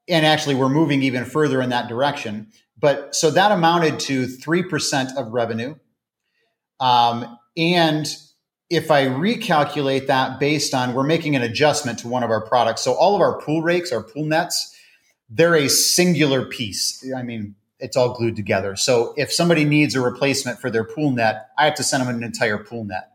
and 0.08 0.26
actually 0.26 0.56
we're 0.56 0.68
moving 0.68 1.02
even 1.02 1.24
further 1.24 1.62
in 1.62 1.70
that 1.70 1.88
direction. 1.88 2.48
But 2.76 3.14
so 3.14 3.30
that 3.30 3.52
amounted 3.52 4.00
to 4.00 4.26
3% 4.26 5.16
of 5.16 5.32
revenue. 5.32 5.76
Um, 6.80 7.38
and 7.56 8.08
if 8.70 8.90
I 8.90 9.06
recalculate 9.06 10.08
that 10.08 10.40
based 10.40 10.74
on, 10.74 10.94
we're 10.94 11.04
making 11.04 11.36
an 11.36 11.42
adjustment 11.42 12.00
to 12.00 12.08
one 12.08 12.24
of 12.24 12.30
our 12.30 12.44
products. 12.44 12.82
So 12.82 12.94
all 12.94 13.14
of 13.14 13.20
our 13.20 13.40
pool 13.40 13.62
rakes, 13.62 13.92
our 13.92 14.02
pool 14.02 14.24
nets, 14.24 14.76
they're 15.28 15.54
a 15.54 15.68
singular 15.68 16.44
piece. 16.44 17.08
I 17.16 17.22
mean, 17.22 17.54
it's 17.80 17.96
all 17.96 18.14
glued 18.14 18.36
together. 18.36 18.76
So 18.76 19.14
if 19.16 19.32
somebody 19.32 19.64
needs 19.64 19.94
a 19.94 20.00
replacement 20.00 20.60
for 20.60 20.70
their 20.70 20.84
pool 20.84 21.10
net, 21.10 21.48
I 21.58 21.64
have 21.64 21.74
to 21.76 21.82
send 21.82 22.02
them 22.06 22.14
an 22.14 22.22
entire 22.22 22.58
pool 22.58 22.84
net. 22.84 23.10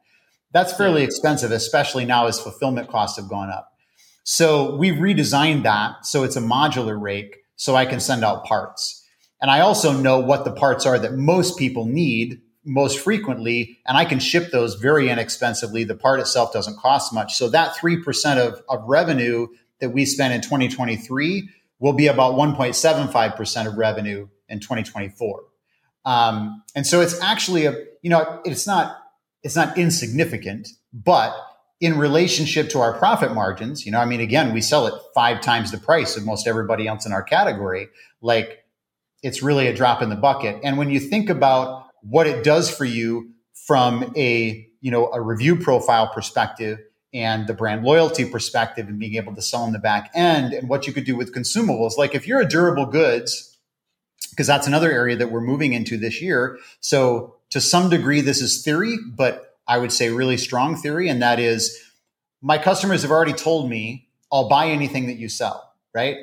That's 0.52 0.74
fairly 0.74 1.04
expensive, 1.04 1.52
especially 1.52 2.06
now 2.06 2.28
as 2.28 2.40
fulfillment 2.40 2.88
costs 2.88 3.18
have 3.18 3.30
gone 3.30 3.50
up. 3.50 3.74
So 4.24 4.76
we 4.76 4.92
redesigned 4.92 5.64
that 5.64 6.06
so 6.06 6.24
it's 6.24 6.36
a 6.36 6.42
modular 6.42 7.00
rake 7.00 7.38
so 7.56 7.76
I 7.76 7.86
can 7.86 8.00
send 8.00 8.24
out 8.24 8.46
parts. 8.46 9.06
And 9.42 9.52
I 9.52 9.60
also 9.60 9.92
know 9.92 10.20
what 10.20 10.46
the 10.46 10.52
parts 10.52 10.86
are 10.86 10.98
that 10.98 11.14
most 11.14 11.58
people 11.60 11.86
need 11.86 12.42
most 12.66 13.00
frequently, 13.00 13.78
and 13.86 13.96
I 13.96 14.06
can 14.06 14.20
ship 14.20 14.52
those 14.52 14.76
very 14.76 15.10
inexpensively. 15.10 15.84
The 15.84 15.96
part 15.96 16.20
itself 16.20 16.52
doesn't 16.52 16.80
cost 16.80 17.14
much. 17.14 17.36
So 17.36 17.50
that 17.50 17.76
3% 17.76 18.38
of, 18.38 18.64
of 18.68 18.84
revenue 18.86 19.48
that 19.82 19.92
we 19.92 20.06
spent 20.06 20.34
in 20.34 20.42
2023 20.42 21.50
will 21.80 21.94
be 21.94 22.08
about 22.08 22.34
1.75% 22.34 23.68
of 23.68 23.78
revenue 23.78 24.28
in 24.50 24.60
2024. 24.60 25.44
Um, 26.06 26.64
and 26.76 26.86
so 26.86 27.02
it's 27.02 27.20
actually 27.22 27.66
a, 27.66 27.74
you 28.02 28.10
know, 28.10 28.42
it's 28.46 28.68
not, 28.68 28.98
it's 29.44 29.56
not 29.56 29.78
insignificant, 29.78 30.70
but 30.94 31.36
in 31.82 31.98
relationship 31.98 32.70
to 32.70 32.80
our 32.80 32.94
profit 32.94 33.34
margins, 33.34 33.86
you 33.86 33.92
know, 33.92 34.00
I 34.00 34.06
mean, 34.06 34.22
again, 34.22 34.54
we 34.54 34.62
sell 34.62 34.88
it 34.88 34.94
five 35.14 35.42
times 35.42 35.72
the 35.72 35.78
price 35.78 36.16
of 36.16 36.26
most 36.26 36.48
everybody 36.48 36.88
else 36.88 37.06
in 37.06 37.12
our 37.12 37.24
category. 37.24 37.90
Like 38.22 38.64
it's 39.24 39.44
really 39.44 39.68
a 39.68 39.74
drop 39.74 40.02
in 40.02 40.10
the 40.10 40.16
bucket. 40.16 40.60
And 40.64 40.78
when 40.78 40.90
you 40.90 41.00
think 41.00 41.30
about 41.30 41.88
what 42.02 42.28
it 42.28 42.44
does 42.44 42.70
for 42.70 42.86
you 42.86 43.32
from 43.54 44.14
a, 44.16 44.68
you 44.80 44.92
know, 44.92 45.12
a 45.12 45.20
review 45.20 45.56
profile 45.58 46.08
perspective 46.08 46.80
and 47.14 47.48
the 47.48 47.54
brand 47.54 47.84
loyalty 47.84 48.26
perspective 48.26 48.88
and 48.88 49.00
being 49.00 49.16
able 49.16 49.34
to 49.36 49.42
sell 49.42 49.66
in 49.66 49.74
the 49.74 49.80
back 49.80 50.12
end 50.14 50.54
and 50.54 50.70
what 50.70 50.86
you 50.86 50.94
could 50.94 51.06
do 51.06 51.16
with 51.16 51.34
consumables. 51.34 51.98
Like 51.98 52.14
if 52.14 52.28
you're 52.28 52.42
a 52.42 52.48
durable 52.48 52.86
goods, 52.86 53.55
because 54.36 54.48
that's 54.48 54.68
another 54.68 54.92
area 54.92 55.16
that 55.16 55.32
we're 55.32 55.40
moving 55.40 55.72
into 55.72 55.98
this 55.98 56.22
year. 56.22 56.60
So 56.82 57.38
to 57.52 57.62
some 57.62 57.90
degree, 57.90 58.20
this 58.20 58.42
is 58.42 58.62
theory, 58.64 58.98
but 59.16 59.56
I 59.66 59.78
would 59.78 59.94
say 59.94 60.10
really 60.10 60.36
strong 60.36 60.76
theory. 60.76 61.08
And 61.08 61.22
that 61.22 61.40
is 61.40 61.82
my 62.42 62.58
customers 62.58 63.02
have 63.04 63.12
already 63.12 63.34
told 63.34 63.70
me 63.70 64.10
I'll 64.32 64.50
buy 64.50 64.68
anything 64.68 65.08
that 65.08 65.16
you 65.16 65.30
sell, 65.30 65.74
right? 65.94 66.18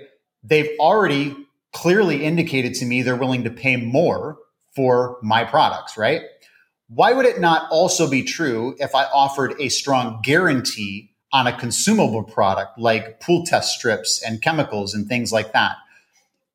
They've 0.44 0.70
already 0.78 1.34
clearly 1.72 2.24
indicated 2.24 2.74
to 2.74 2.84
me 2.84 3.00
they're 3.00 3.16
willing 3.16 3.44
to 3.44 3.50
pay 3.50 3.76
more 3.76 4.36
for 4.76 5.16
my 5.22 5.44
products, 5.44 5.96
right? 5.96 6.22
Why 6.88 7.14
would 7.14 7.24
it 7.24 7.40
not 7.40 7.70
also 7.70 8.10
be 8.10 8.22
true 8.22 8.76
if 8.78 8.94
I 8.94 9.04
offered 9.04 9.54
a 9.58 9.70
strong 9.70 10.20
guarantee 10.22 11.12
on 11.32 11.46
a 11.46 11.56
consumable 11.56 12.22
product 12.22 12.78
like 12.78 13.20
pool 13.20 13.44
test 13.46 13.74
strips 13.74 14.22
and 14.22 14.42
chemicals 14.42 14.92
and 14.92 15.08
things 15.08 15.32
like 15.32 15.54
that? 15.54 15.76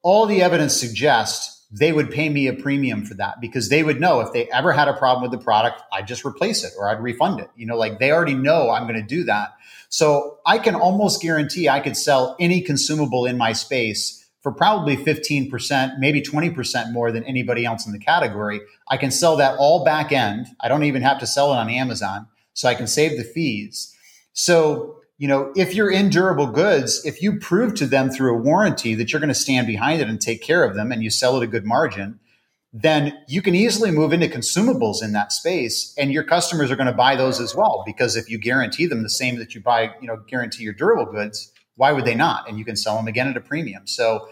All 0.03 0.25
the 0.25 0.41
evidence 0.41 0.75
suggests 0.75 1.65
they 1.71 1.91
would 1.91 2.11
pay 2.11 2.29
me 2.29 2.47
a 2.47 2.53
premium 2.53 3.05
for 3.05 3.13
that 3.15 3.41
because 3.41 3.69
they 3.69 3.83
would 3.83 3.99
know 3.99 4.21
if 4.21 4.31
they 4.31 4.49
ever 4.51 4.71
had 4.71 4.87
a 4.87 4.93
problem 4.93 5.29
with 5.29 5.37
the 5.37 5.43
product, 5.43 5.81
I'd 5.91 6.07
just 6.07 6.25
replace 6.25 6.63
it 6.63 6.73
or 6.77 6.89
I'd 6.89 7.01
refund 7.01 7.39
it. 7.41 7.49
You 7.55 7.65
know, 7.65 7.75
like 7.75 7.99
they 7.99 8.11
already 8.11 8.35
know 8.35 8.69
I'm 8.69 8.87
going 8.87 8.95
to 8.95 9.05
do 9.05 9.23
that. 9.25 9.53
So 9.89 10.39
I 10.45 10.59
can 10.59 10.75
almost 10.75 11.21
guarantee 11.21 11.67
I 11.67 11.79
could 11.79 11.97
sell 11.97 12.35
any 12.39 12.61
consumable 12.61 13.25
in 13.25 13.37
my 13.37 13.53
space 13.53 14.25
for 14.41 14.51
probably 14.51 14.95
15%, 14.95 15.99
maybe 15.99 16.21
20% 16.21 16.93
more 16.93 17.11
than 17.11 17.23
anybody 17.25 17.65
else 17.65 17.85
in 17.85 17.91
the 17.91 17.99
category. 17.99 18.61
I 18.89 18.97
can 18.97 19.11
sell 19.11 19.35
that 19.37 19.57
all 19.57 19.83
back 19.83 20.11
end. 20.11 20.47
I 20.61 20.69
don't 20.69 20.83
even 20.83 21.01
have 21.01 21.19
to 21.19 21.27
sell 21.27 21.53
it 21.53 21.57
on 21.57 21.69
Amazon. 21.69 22.27
So 22.53 22.69
I 22.69 22.75
can 22.75 22.87
save 22.87 23.17
the 23.17 23.23
fees. 23.23 23.93
So, 24.33 24.96
you 25.17 25.27
know, 25.27 25.51
if 25.55 25.73
you're 25.73 25.91
in 25.91 26.09
durable 26.09 26.47
goods, 26.47 27.03
if 27.03 27.21
you 27.21 27.39
prove 27.39 27.73
to 27.75 27.87
them 27.87 28.09
through 28.09 28.35
a 28.35 28.37
warranty 28.37 28.93
that 28.95 29.11
you're 29.11 29.19
going 29.19 29.29
to 29.29 29.35
stand 29.35 29.65
behind 29.65 29.99
it 30.01 30.07
and 30.07 30.21
take 30.21 30.43
care 30.43 30.63
of 30.63 30.75
them 30.75 30.91
and 30.91 31.03
you 31.03 31.09
sell 31.09 31.37
at 31.37 31.43
a 31.43 31.47
good 31.47 31.65
margin, 31.65 32.19
then 32.71 33.17
you 33.27 33.41
can 33.41 33.55
easily 33.55 33.89
move 33.89 34.13
into 34.13 34.27
consumables 34.27 35.01
in 35.01 35.13
that 35.13 35.31
space 35.31 35.95
and 35.97 36.11
your 36.11 36.23
customers 36.23 36.69
are 36.69 36.75
going 36.75 36.87
to 36.87 36.93
buy 36.93 37.15
those 37.15 37.39
as 37.39 37.55
well 37.55 37.81
because 37.85 38.15
if 38.15 38.29
you 38.29 38.37
guarantee 38.37 38.85
them 38.85 39.01
the 39.01 39.09
same 39.09 39.37
that 39.39 39.55
you 39.55 39.61
buy, 39.61 39.91
you 39.99 40.07
know, 40.07 40.17
guarantee 40.27 40.63
your 40.63 40.73
durable 40.73 41.11
goods, 41.11 41.51
why 41.75 41.91
would 41.91 42.05
they 42.05 42.15
not? 42.15 42.47
And 42.47 42.59
you 42.59 42.65
can 42.65 42.75
sell 42.75 42.95
them 42.97 43.07
again 43.07 43.27
at 43.27 43.37
a 43.37 43.41
premium. 43.41 43.87
So 43.87 44.27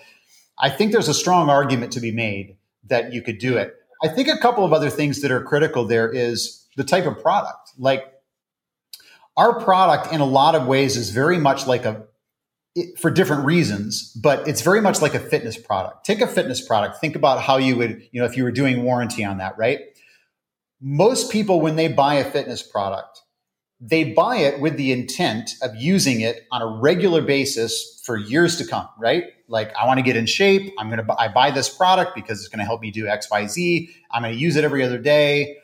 I 0.59 0.69
think 0.69 0.91
there's 0.91 1.07
a 1.07 1.13
strong 1.13 1.49
argument 1.49 1.93
to 1.93 1.99
be 1.99 2.11
made 2.11 2.57
that 2.87 3.13
you 3.13 3.21
could 3.21 3.39
do 3.39 3.57
it. 3.57 3.75
I 4.03 4.07
think 4.07 4.27
a 4.27 4.37
couple 4.37 4.63
of 4.63 4.73
other 4.73 4.89
things 4.89 5.21
that 5.21 5.31
are 5.31 5.41
critical 5.41 5.85
there 5.85 6.11
is 6.11 6.67
the 6.75 6.83
type 6.83 7.05
of 7.05 7.19
product. 7.21 7.71
Like 7.79 8.05
our 9.37 9.59
product 9.59 10.13
in 10.13 10.21
a 10.21 10.25
lot 10.25 10.55
of 10.55 10.67
ways 10.67 10.95
is 10.97 11.09
very 11.09 11.37
much 11.37 11.67
like 11.67 11.85
a 11.85 12.05
for 12.97 13.09
different 13.09 13.45
reasons, 13.45 14.11
but 14.21 14.45
it's 14.47 14.61
very 14.61 14.81
much 14.81 15.01
like 15.01 15.13
a 15.13 15.19
fitness 15.19 15.57
product. 15.57 16.05
Take 16.05 16.19
a 16.19 16.27
fitness 16.27 16.65
product, 16.65 16.99
think 16.99 17.15
about 17.15 17.41
how 17.41 17.57
you 17.57 17.77
would, 17.77 18.01
you 18.11 18.19
know, 18.19 18.25
if 18.25 18.35
you 18.35 18.43
were 18.43 18.51
doing 18.51 18.83
warranty 18.83 19.23
on 19.23 19.37
that, 19.37 19.57
right? 19.57 19.79
Most 20.81 21.31
people 21.31 21.61
when 21.61 21.77
they 21.77 21.87
buy 21.87 22.15
a 22.15 22.29
fitness 22.29 22.61
product, 22.61 23.21
they 23.79 24.11
buy 24.11 24.37
it 24.37 24.59
with 24.59 24.75
the 24.77 24.91
intent 24.91 25.51
of 25.61 25.75
using 25.75 26.21
it 26.21 26.45
on 26.51 26.61
a 26.61 26.67
regular 26.67 27.21
basis 27.21 28.01
for 28.03 28.17
years 28.17 28.57
to 28.57 28.65
come, 28.65 28.87
right? 28.99 29.25
Like 29.47 29.73
I 29.75 29.85
want 29.85 29.99
to 29.99 30.03
get 30.03 30.15
in 30.15 30.25
shape. 30.25 30.73
I'm 30.77 30.89
going 30.89 31.05
to, 31.05 31.15
I 31.19 31.27
buy 31.29 31.51
this 31.51 31.69
product 31.69 32.13
because 32.15 32.39
it's 32.39 32.49
going 32.49 32.59
to 32.59 32.65
help 32.65 32.81
me 32.81 32.91
do 32.91 33.07
X, 33.07 33.29
Y, 33.29 33.47
Z. 33.47 33.89
I'm 34.11 34.23
going 34.23 34.33
to 34.33 34.39
use 34.39 34.55
it 34.55 34.63
every 34.63 34.83
other 34.83 34.97
day. 34.97 35.57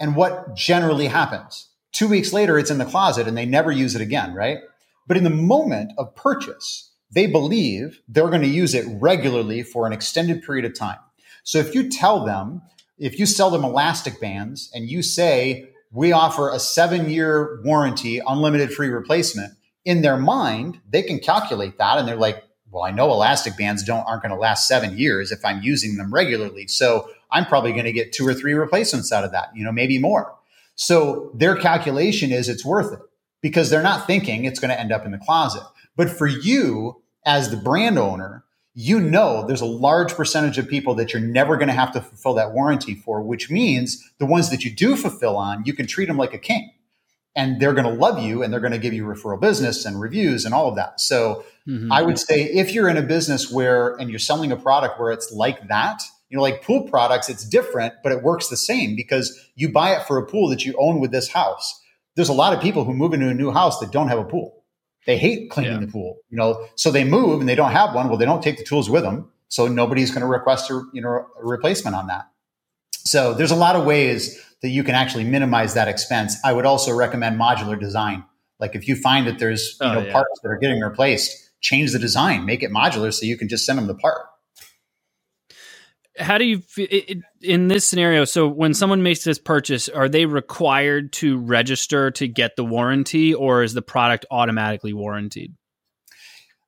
And 0.00 0.16
what 0.16 0.54
generally 0.54 1.06
happens? 1.06 1.68
Two 1.98 2.06
weeks 2.06 2.32
later, 2.32 2.56
it's 2.60 2.70
in 2.70 2.78
the 2.78 2.84
closet 2.84 3.26
and 3.26 3.36
they 3.36 3.44
never 3.44 3.72
use 3.72 3.96
it 3.96 4.00
again, 4.00 4.32
right? 4.32 4.58
But 5.08 5.16
in 5.16 5.24
the 5.24 5.30
moment 5.30 5.90
of 5.98 6.14
purchase, 6.14 6.92
they 7.10 7.26
believe 7.26 8.00
they're 8.06 8.28
going 8.28 8.42
to 8.42 8.46
use 8.46 8.72
it 8.72 8.86
regularly 9.00 9.64
for 9.64 9.84
an 9.84 9.92
extended 9.92 10.44
period 10.44 10.64
of 10.64 10.78
time. 10.78 11.00
So 11.42 11.58
if 11.58 11.74
you 11.74 11.90
tell 11.90 12.24
them, 12.24 12.62
if 12.98 13.18
you 13.18 13.26
sell 13.26 13.50
them 13.50 13.64
elastic 13.64 14.20
bands 14.20 14.70
and 14.72 14.88
you 14.88 15.02
say, 15.02 15.70
we 15.90 16.12
offer 16.12 16.50
a 16.50 16.60
seven 16.60 17.10
year 17.10 17.60
warranty, 17.64 18.20
unlimited 18.24 18.72
free 18.72 18.90
replacement. 18.90 19.54
In 19.84 20.02
their 20.02 20.18
mind, 20.18 20.80
they 20.88 21.02
can 21.02 21.18
calculate 21.18 21.78
that 21.78 21.98
and 21.98 22.06
they're 22.06 22.14
like, 22.14 22.44
well, 22.70 22.84
I 22.84 22.92
know 22.92 23.10
elastic 23.10 23.56
bands 23.56 23.82
don't 23.82 24.06
aren't 24.06 24.22
going 24.22 24.30
to 24.30 24.38
last 24.38 24.68
seven 24.68 24.96
years 24.96 25.32
if 25.32 25.44
I'm 25.44 25.62
using 25.62 25.96
them 25.96 26.14
regularly. 26.14 26.68
So 26.68 27.10
I'm 27.32 27.44
probably 27.44 27.72
going 27.72 27.86
to 27.86 27.92
get 27.92 28.12
two 28.12 28.24
or 28.24 28.34
three 28.34 28.54
replacements 28.54 29.10
out 29.10 29.24
of 29.24 29.32
that, 29.32 29.48
you 29.56 29.64
know, 29.64 29.72
maybe 29.72 29.98
more. 29.98 30.37
So 30.78 31.32
their 31.34 31.56
calculation 31.56 32.30
is 32.30 32.48
it's 32.48 32.64
worth 32.64 32.92
it 32.92 33.00
because 33.42 33.68
they're 33.68 33.82
not 33.82 34.06
thinking 34.06 34.44
it's 34.44 34.60
going 34.60 34.70
to 34.70 34.78
end 34.78 34.92
up 34.92 35.04
in 35.04 35.10
the 35.10 35.18
closet. 35.18 35.64
But 35.96 36.08
for 36.08 36.28
you 36.28 37.02
as 37.26 37.50
the 37.50 37.56
brand 37.56 37.98
owner, 37.98 38.44
you 38.74 39.00
know 39.00 39.44
there's 39.44 39.60
a 39.60 39.66
large 39.66 40.14
percentage 40.14 40.56
of 40.56 40.68
people 40.68 40.94
that 40.94 41.12
you're 41.12 41.20
never 41.20 41.56
going 41.56 41.66
to 41.66 41.74
have 41.74 41.92
to 41.94 42.00
fulfill 42.00 42.34
that 42.34 42.52
warranty 42.52 42.94
for, 42.94 43.20
which 43.20 43.50
means 43.50 44.08
the 44.18 44.26
ones 44.26 44.50
that 44.50 44.64
you 44.64 44.70
do 44.70 44.94
fulfill 44.94 45.36
on, 45.36 45.64
you 45.66 45.74
can 45.74 45.88
treat 45.88 46.06
them 46.06 46.16
like 46.16 46.32
a 46.32 46.38
king. 46.38 46.70
And 47.34 47.60
they're 47.60 47.72
going 47.72 47.84
to 47.84 47.92
love 47.92 48.22
you 48.22 48.44
and 48.44 48.52
they're 48.52 48.60
going 48.60 48.72
to 48.72 48.78
give 48.78 48.94
you 48.94 49.04
referral 49.04 49.40
business 49.40 49.84
and 49.84 50.00
reviews 50.00 50.44
and 50.44 50.54
all 50.54 50.68
of 50.68 50.76
that. 50.76 51.00
So 51.00 51.44
mm-hmm. 51.66 51.90
I 51.90 52.02
would 52.02 52.20
say 52.20 52.44
if 52.44 52.72
you're 52.72 52.88
in 52.88 52.96
a 52.96 53.02
business 53.02 53.50
where, 53.50 53.96
and 53.96 54.10
you're 54.10 54.20
selling 54.20 54.52
a 54.52 54.56
product 54.56 55.00
where 55.00 55.10
it's 55.10 55.32
like 55.32 55.66
that, 55.66 56.02
you 56.30 56.36
know, 56.36 56.42
like 56.42 56.62
pool 56.62 56.82
products, 56.88 57.28
it's 57.28 57.44
different, 57.44 57.94
but 58.02 58.12
it 58.12 58.22
works 58.22 58.48
the 58.48 58.56
same 58.56 58.96
because 58.96 59.38
you 59.54 59.70
buy 59.70 59.94
it 59.94 60.06
for 60.06 60.18
a 60.18 60.26
pool 60.26 60.48
that 60.48 60.64
you 60.64 60.74
own 60.78 61.00
with 61.00 61.10
this 61.10 61.28
house. 61.28 61.80
There's 62.16 62.28
a 62.28 62.34
lot 62.34 62.52
of 62.52 62.60
people 62.60 62.84
who 62.84 62.94
move 62.94 63.14
into 63.14 63.28
a 63.28 63.34
new 63.34 63.50
house 63.50 63.78
that 63.80 63.92
don't 63.92 64.08
have 64.08 64.18
a 64.18 64.24
pool 64.24 64.58
they 65.08 65.16
hate 65.16 65.48
cleaning 65.48 65.72
yeah. 65.72 65.80
the 65.80 65.86
pool, 65.86 66.18
you 66.28 66.36
know, 66.36 66.68
so 66.74 66.90
they 66.90 67.02
move 67.02 67.40
and 67.40 67.48
they 67.48 67.54
don't 67.54 67.72
have 67.72 67.94
one. 67.94 68.08
Well, 68.10 68.18
they 68.18 68.26
don't 68.26 68.42
take 68.42 68.58
the 68.58 68.62
tools 68.62 68.90
with 68.90 69.04
them. 69.04 69.30
So 69.48 69.66
nobody's 69.66 70.10
going 70.10 70.20
to 70.20 70.26
request 70.26 70.70
a, 70.70 70.82
you 70.92 71.00
know, 71.00 71.08
a 71.40 71.46
replacement 71.46 71.96
on 71.96 72.08
that. 72.08 72.28
So 72.92 73.32
there's 73.32 73.50
a 73.50 73.56
lot 73.56 73.74
of 73.74 73.86
ways 73.86 74.38
that 74.60 74.68
you 74.68 74.84
can 74.84 74.94
actually 74.94 75.24
minimize 75.24 75.72
that 75.72 75.88
expense. 75.88 76.36
I 76.44 76.52
would 76.52 76.66
also 76.66 76.94
recommend 76.94 77.40
modular 77.40 77.80
design. 77.80 78.22
Like 78.60 78.74
if 78.74 78.86
you 78.86 78.96
find 78.96 79.26
that 79.26 79.38
there's, 79.38 79.78
you 79.80 79.86
oh, 79.86 79.94
know, 79.94 80.00
yeah. 80.02 80.12
parts 80.12 80.40
that 80.42 80.50
are 80.50 80.58
getting 80.58 80.80
replaced, 80.80 81.52
change 81.62 81.92
the 81.92 81.98
design, 81.98 82.44
make 82.44 82.62
it 82.62 82.70
modular 82.70 83.10
so 83.10 83.24
you 83.24 83.38
can 83.38 83.48
just 83.48 83.64
send 83.64 83.78
them 83.78 83.86
the 83.86 83.94
part 83.94 84.26
how 86.18 86.38
do 86.38 86.44
you 86.44 86.62
in 87.40 87.68
this 87.68 87.86
scenario 87.86 88.24
so 88.24 88.48
when 88.48 88.74
someone 88.74 89.02
makes 89.02 89.24
this 89.24 89.38
purchase 89.38 89.88
are 89.88 90.08
they 90.08 90.26
required 90.26 91.12
to 91.12 91.38
register 91.38 92.10
to 92.10 92.26
get 92.26 92.56
the 92.56 92.64
warranty 92.64 93.34
or 93.34 93.62
is 93.62 93.74
the 93.74 93.82
product 93.82 94.26
automatically 94.30 94.92
warranted 94.92 95.54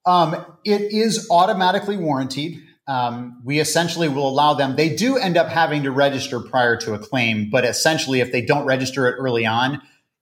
um, 0.07 0.35
it 0.65 0.93
is 0.93 1.29
automatically 1.31 1.97
warranted 1.97 2.55
um, 2.89 3.41
we 3.45 3.61
essentially 3.61 4.09
will 4.09 4.29
allow 4.29 4.55
them 4.55 4.77
they 4.77 4.95
do 4.95 5.17
end 5.17 5.37
up 5.37 5.49
having 5.49 5.83
to 5.83 5.91
register 5.91 6.41
prior 6.41 6.77
to 6.77 6.95
a 6.95 6.99
claim 6.99 7.51
but 7.51 7.65
essentially 7.65 8.21
if 8.21 8.33
they 8.33 8.43
don't 8.43 8.65
register 8.67 9.09
it 9.09 9.17
early 9.19 9.47
on 9.47 9.81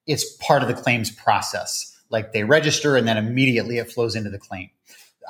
it's 0.09 0.25
part 0.39 0.63
of 0.63 0.69
the 0.69 0.75
claims 0.75 1.11
process. 1.13 1.95
Like 2.11 2.33
they 2.33 2.43
register 2.43 2.97
and 2.97 3.07
then 3.07 3.19
immediately 3.19 3.79
it 3.79 3.93
flows 3.93 4.17
into 4.17 4.31
the 4.31 4.39
claim. 4.39 4.71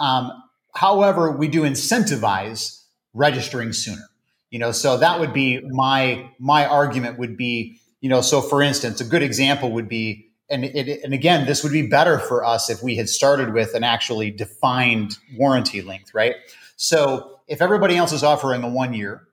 Um, 0.00 0.30
however 0.74 1.32
we 1.32 1.48
do 1.48 1.62
incentivize 1.62 2.77
registering 3.18 3.72
sooner. 3.72 4.08
You 4.50 4.58
know, 4.58 4.72
so 4.72 4.96
that 4.96 5.20
would 5.20 5.34
be 5.34 5.60
my 5.68 6.30
my 6.38 6.66
argument 6.66 7.18
would 7.18 7.36
be, 7.36 7.80
you 8.00 8.08
know, 8.08 8.22
so 8.22 8.40
for 8.40 8.62
instance, 8.62 9.00
a 9.00 9.04
good 9.04 9.22
example 9.22 9.72
would 9.72 9.88
be 9.88 10.28
and 10.48 10.64
it, 10.64 11.02
and 11.04 11.12
again, 11.12 11.46
this 11.46 11.62
would 11.62 11.72
be 11.72 11.86
better 11.86 12.18
for 12.18 12.44
us 12.44 12.70
if 12.70 12.82
we 12.82 12.96
had 12.96 13.08
started 13.08 13.52
with 13.52 13.74
an 13.74 13.84
actually 13.84 14.30
defined 14.30 15.18
warranty 15.36 15.82
length, 15.82 16.14
right? 16.14 16.36
So 16.76 17.40
if 17.46 17.60
everybody 17.60 17.96
else 17.96 18.12
is 18.12 18.22
offering 18.22 18.62
a 18.62 18.68
one 18.68 18.94
year, 18.94 19.28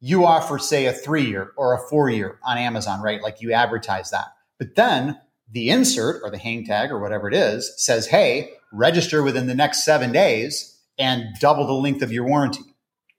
you 0.00 0.26
offer 0.26 0.58
say 0.58 0.86
a 0.86 0.92
three 0.92 1.24
year 1.24 1.52
or 1.56 1.74
a 1.74 1.88
four 1.88 2.10
year 2.10 2.38
on 2.42 2.58
Amazon, 2.58 3.00
right? 3.00 3.22
Like 3.22 3.40
you 3.40 3.52
advertise 3.52 4.10
that. 4.10 4.26
But 4.58 4.74
then 4.74 5.18
the 5.50 5.70
insert 5.70 6.22
or 6.22 6.30
the 6.30 6.38
hang 6.38 6.64
tag 6.64 6.90
or 6.90 6.98
whatever 6.98 7.28
it 7.28 7.34
is 7.34 7.72
says, 7.76 8.06
hey, 8.06 8.52
register 8.72 9.22
within 9.22 9.46
the 9.46 9.54
next 9.54 9.84
seven 9.84 10.12
days 10.12 10.78
and 10.98 11.24
double 11.40 11.66
the 11.66 11.72
length 11.72 12.02
of 12.02 12.12
your 12.12 12.24
warranty 12.24 12.69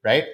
right? 0.03 0.25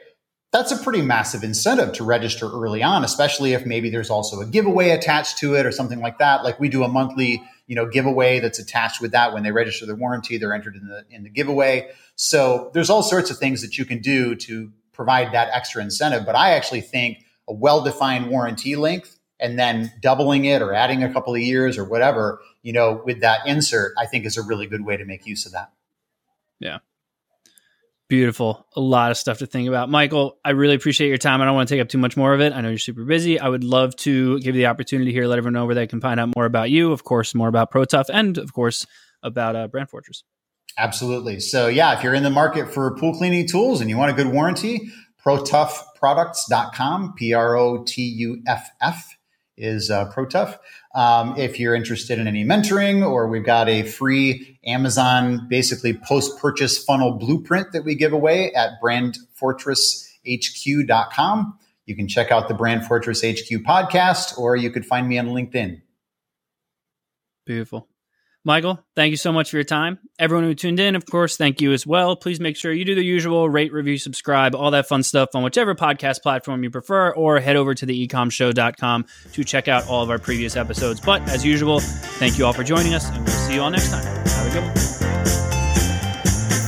That's 0.54 0.72
a 0.72 0.78
pretty 0.78 1.02
massive 1.02 1.44
incentive 1.44 1.94
to 1.94 2.04
register 2.04 2.50
early 2.50 2.82
on, 2.82 3.04
especially 3.04 3.54
if 3.54 3.66
maybe 3.66 3.90
there's 3.90 4.10
also 4.10 4.40
a 4.40 4.46
giveaway 4.46 4.92
attached 4.92 5.38
to 5.40 5.56
it 5.56 5.66
or 5.66 5.72
something 5.72 6.00
like 6.00 6.20
that. 6.20 6.44
Like 6.44 6.60
we 6.60 6.70
do 6.70 6.84
a 6.84 6.88
monthly, 6.88 7.44
you 7.68 7.76
know, 7.76 7.86
giveaway 7.86 8.40
that's 8.40 8.58
attached 8.58 9.02
with 9.02 9.12
that. 9.12 9.34
When 9.34 9.44
they 9.44 9.52
register 9.52 9.86
their 9.86 9.96
warranty, 9.96 10.38
they're 10.38 10.54
entered 10.54 10.76
in 10.78 10.88
the 10.88 11.04
in 11.10 11.24
the 11.24 11.30
giveaway. 11.30 11.90
So 12.16 12.72
there's 12.74 12.90
all 12.90 13.04
sorts 13.04 13.30
of 13.30 13.38
things 13.38 13.62
that 13.62 13.78
you 13.78 13.84
can 13.84 14.00
do 14.00 14.36
to 14.36 14.72
provide 14.94 15.34
that 15.34 15.50
extra 15.54 15.82
incentive. 15.82 16.26
But 16.26 16.36
I 16.36 16.52
actually 16.52 16.82
think 16.82 17.26
a 17.48 17.54
well-defined 17.54 18.30
warranty 18.30 18.76
length 18.76 19.20
and 19.40 19.60
then 19.60 19.92
doubling 20.02 20.46
it 20.46 20.62
or 20.62 20.74
adding 20.74 21.04
a 21.04 21.12
couple 21.12 21.36
of 21.36 21.42
years 21.42 21.78
or 21.78 21.84
whatever, 21.84 22.42
you 22.64 22.74
know, 22.74 23.02
with 23.06 23.22
that 23.22 23.46
insert, 23.46 23.94
I 23.98 24.06
think 24.06 24.26
is 24.26 24.38
a 24.38 24.42
really 24.42 24.66
good 24.66 24.86
way 24.86 24.98
to 24.98 25.06
make 25.06 25.26
use 25.26 25.46
of 25.46 25.52
that. 25.52 25.72
Yeah. 26.60 26.80
Beautiful. 28.10 28.66
A 28.76 28.80
lot 28.80 29.12
of 29.12 29.18
stuff 29.18 29.40
to 29.40 29.46
think 29.46 29.68
about. 29.68 29.90
Michael, 29.90 30.40
I 30.44 30.52
really 30.52 30.76
appreciate 30.76 31.10
your 31.10 31.18
time. 31.18 31.42
I 31.42 31.46
don't 31.46 31.56
want 31.56 31.68
to 31.68 31.76
take 31.76 31.82
up 31.82 31.90
too 31.90 31.98
much 31.98 32.16
more 32.16 32.34
of 32.34 32.40
it. 32.40 32.54
I 32.54 32.62
know 32.62 32.70
you're 32.70 32.78
super 32.78 33.04
busy. 33.04 33.38
I 33.38 33.50
would 33.50 33.66
love 33.66 33.98
to 33.98 34.40
give 34.40 34.56
you 34.56 34.62
the 34.62 34.68
opportunity 34.68 35.12
here, 35.12 35.28
let 35.28 35.38
everyone 35.38 35.54
know 35.54 35.66
where 35.66 35.76
they 35.76 35.88
can 35.88 36.00
find 36.00 36.18
out 36.18 36.34
more 36.34 36.46
about 36.46 36.70
you, 36.70 36.94
of 36.94 37.04
course, 37.04 37.36
more 37.36 37.50
about 37.50 37.70
Protuff, 37.70 38.06
and 38.12 38.38
of 38.38 38.54
course, 38.54 38.86
about 39.24 39.58
uh, 39.58 39.68
Brand 39.68 39.90
Fortress. 39.90 40.24
Absolutely. 40.78 41.42
So, 41.42 41.68
yeah, 41.68 41.98
if 41.98 42.04
you're 42.04 42.14
in 42.14 42.24
the 42.24 42.30
market 42.30 42.74
for 42.74 42.96
pool 42.96 43.14
cleaning 43.14 43.46
tools 43.46 43.82
and 43.82 43.90
you 43.90 43.98
want 43.98 44.12
a 44.12 44.14
good 44.14 44.32
warranty, 44.32 44.90
protuffproducts.com, 45.26 47.14
P 47.18 47.34
R 47.34 47.58
O 47.58 47.84
T 47.84 48.04
U 48.04 48.42
F 48.48 48.70
F 48.80 49.17
is 49.58 49.90
uh, 49.90 50.12
Protuff. 50.12 50.60
Um, 50.94 51.36
if 51.38 51.60
you're 51.60 51.76
interested 51.76 52.20
in 52.20 52.28
any 52.28 52.46
mentoring, 52.46 53.04
or 53.08 53.28
we've 53.28 53.46
got 53.46 53.68
a 53.68 53.82
free 53.84 54.60
Amazon 54.66 55.48
basically 55.48 55.94
post 55.94 56.38
purchase 56.40 56.84
funnel 56.84 57.14
blueprint 57.14 57.72
that 57.74 57.84
we 57.84 57.96
give 57.96 58.14
away 58.14 58.54
at 58.54 58.80
brandfortresshq.com. 58.82 61.60
You 61.86 61.96
can 61.96 62.08
check 62.08 62.32
out 62.32 62.48
the 62.48 62.54
Brand 62.54 62.86
Fortress 62.86 63.22
HQ 63.22 63.50
podcast, 63.66 64.38
or 64.38 64.56
you 64.56 64.70
could 64.70 64.86
find 64.86 65.08
me 65.08 65.18
on 65.18 65.28
LinkedIn. 65.28 65.82
Beautiful. 67.46 67.88
Michael, 68.48 68.80
thank 68.96 69.12
you 69.12 69.18
so 69.18 69.34
much 69.34 69.52
for 69.52 69.58
your 69.58 69.66
time. 69.66 70.00
Everyone 70.18 70.46
who 70.46 70.56
tuned 70.56 70.80
in, 70.80 70.96
of 70.96 71.06
course, 71.06 71.36
thank 71.36 71.60
you 71.60 71.74
as 71.74 71.86
well. 71.86 72.16
Please 72.16 72.40
make 72.40 72.56
sure 72.56 72.72
you 72.72 72.86
do 72.86 72.96
the 72.96 73.04
usual 73.04 73.50
rate, 73.50 73.74
review, 73.74 73.98
subscribe, 73.98 74.56
all 74.56 74.72
that 74.72 74.88
fun 74.88 75.04
stuff 75.04 75.36
on 75.36 75.44
whichever 75.44 75.76
podcast 75.76 76.22
platform 76.22 76.64
you 76.64 76.70
prefer, 76.70 77.12
or 77.12 77.42
head 77.42 77.58
over 77.58 77.74
to 77.74 77.86
the 77.86 78.08
ecommshow.com 78.08 79.06
to 79.34 79.44
check 79.44 79.68
out 79.68 79.86
all 79.90 80.02
of 80.02 80.10
our 80.10 80.18
previous 80.18 80.56
episodes. 80.56 81.02
But 81.02 81.28
as 81.28 81.44
usual, 81.46 81.82
thank 81.82 82.38
you 82.38 82.46
all 82.46 82.54
for 82.54 82.64
joining 82.64 82.94
us, 82.94 83.10
and 83.10 83.18
we'll 83.18 83.36
see 83.36 83.56
you 83.56 83.62
all 83.62 83.70
next 83.70 83.90
time. 83.90 84.06
Have 84.06 84.48
a 84.48 84.54
good 84.54 84.64
one. 84.64 84.74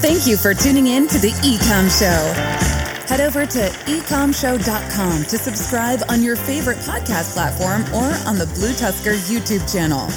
Thank 0.02 0.28
you 0.28 0.36
for 0.36 0.54
tuning 0.54 0.88
in 0.88 1.08
to 1.08 1.18
the 1.18 1.30
E-Comm 1.46 1.88
Show. 1.98 3.08
Head 3.08 3.22
over 3.22 3.46
to 3.46 3.60
ecommshow.com 3.88 5.24
to 5.24 5.38
subscribe 5.38 6.02
on 6.10 6.24
your 6.24 6.36
favorite 6.36 6.80
podcast 6.80 7.32
platform 7.32 7.84
or 7.96 8.14
on 8.28 8.38
the 8.38 8.48
Blue 8.56 8.74
Tuskr 8.74 9.16
YouTube 9.32 9.72
channel. 9.72 10.10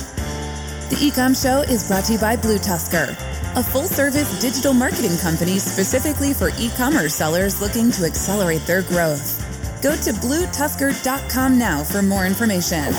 The 0.92 1.07
E-Comm 1.07 1.42
Show 1.42 1.62
is 1.72 1.88
brought 1.88 2.05
to 2.05 2.12
you 2.12 2.18
by 2.18 2.37
Blue 2.37 2.59
Tuskr, 2.59 3.16
a 3.57 3.62
full 3.62 3.87
service 3.87 4.38
digital 4.42 4.74
marketing 4.74 5.16
company 5.16 5.59
specifically 5.59 6.35
for 6.35 6.50
e 6.59 6.68
commerce 6.76 7.14
sellers 7.14 7.62
looking 7.62 7.90
to 7.92 8.05
accelerate 8.05 8.61
their 8.66 8.83
growth. 8.83 9.40
Go 9.83 9.96
to 9.96 10.12
bluetuskr.com 10.12 11.59
now 11.59 11.83
for 11.83 12.02
more 12.02 12.26
information. 12.26 12.92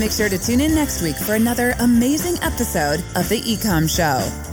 Make 0.00 0.10
sure 0.10 0.28
to 0.28 0.36
tune 0.36 0.60
in 0.60 0.74
next 0.74 1.00
week 1.00 1.14
for 1.14 1.34
another 1.34 1.76
amazing 1.78 2.42
episode 2.42 3.04
of 3.14 3.28
The 3.28 3.40
E-Comm 3.46 3.88
Show. 3.88 4.51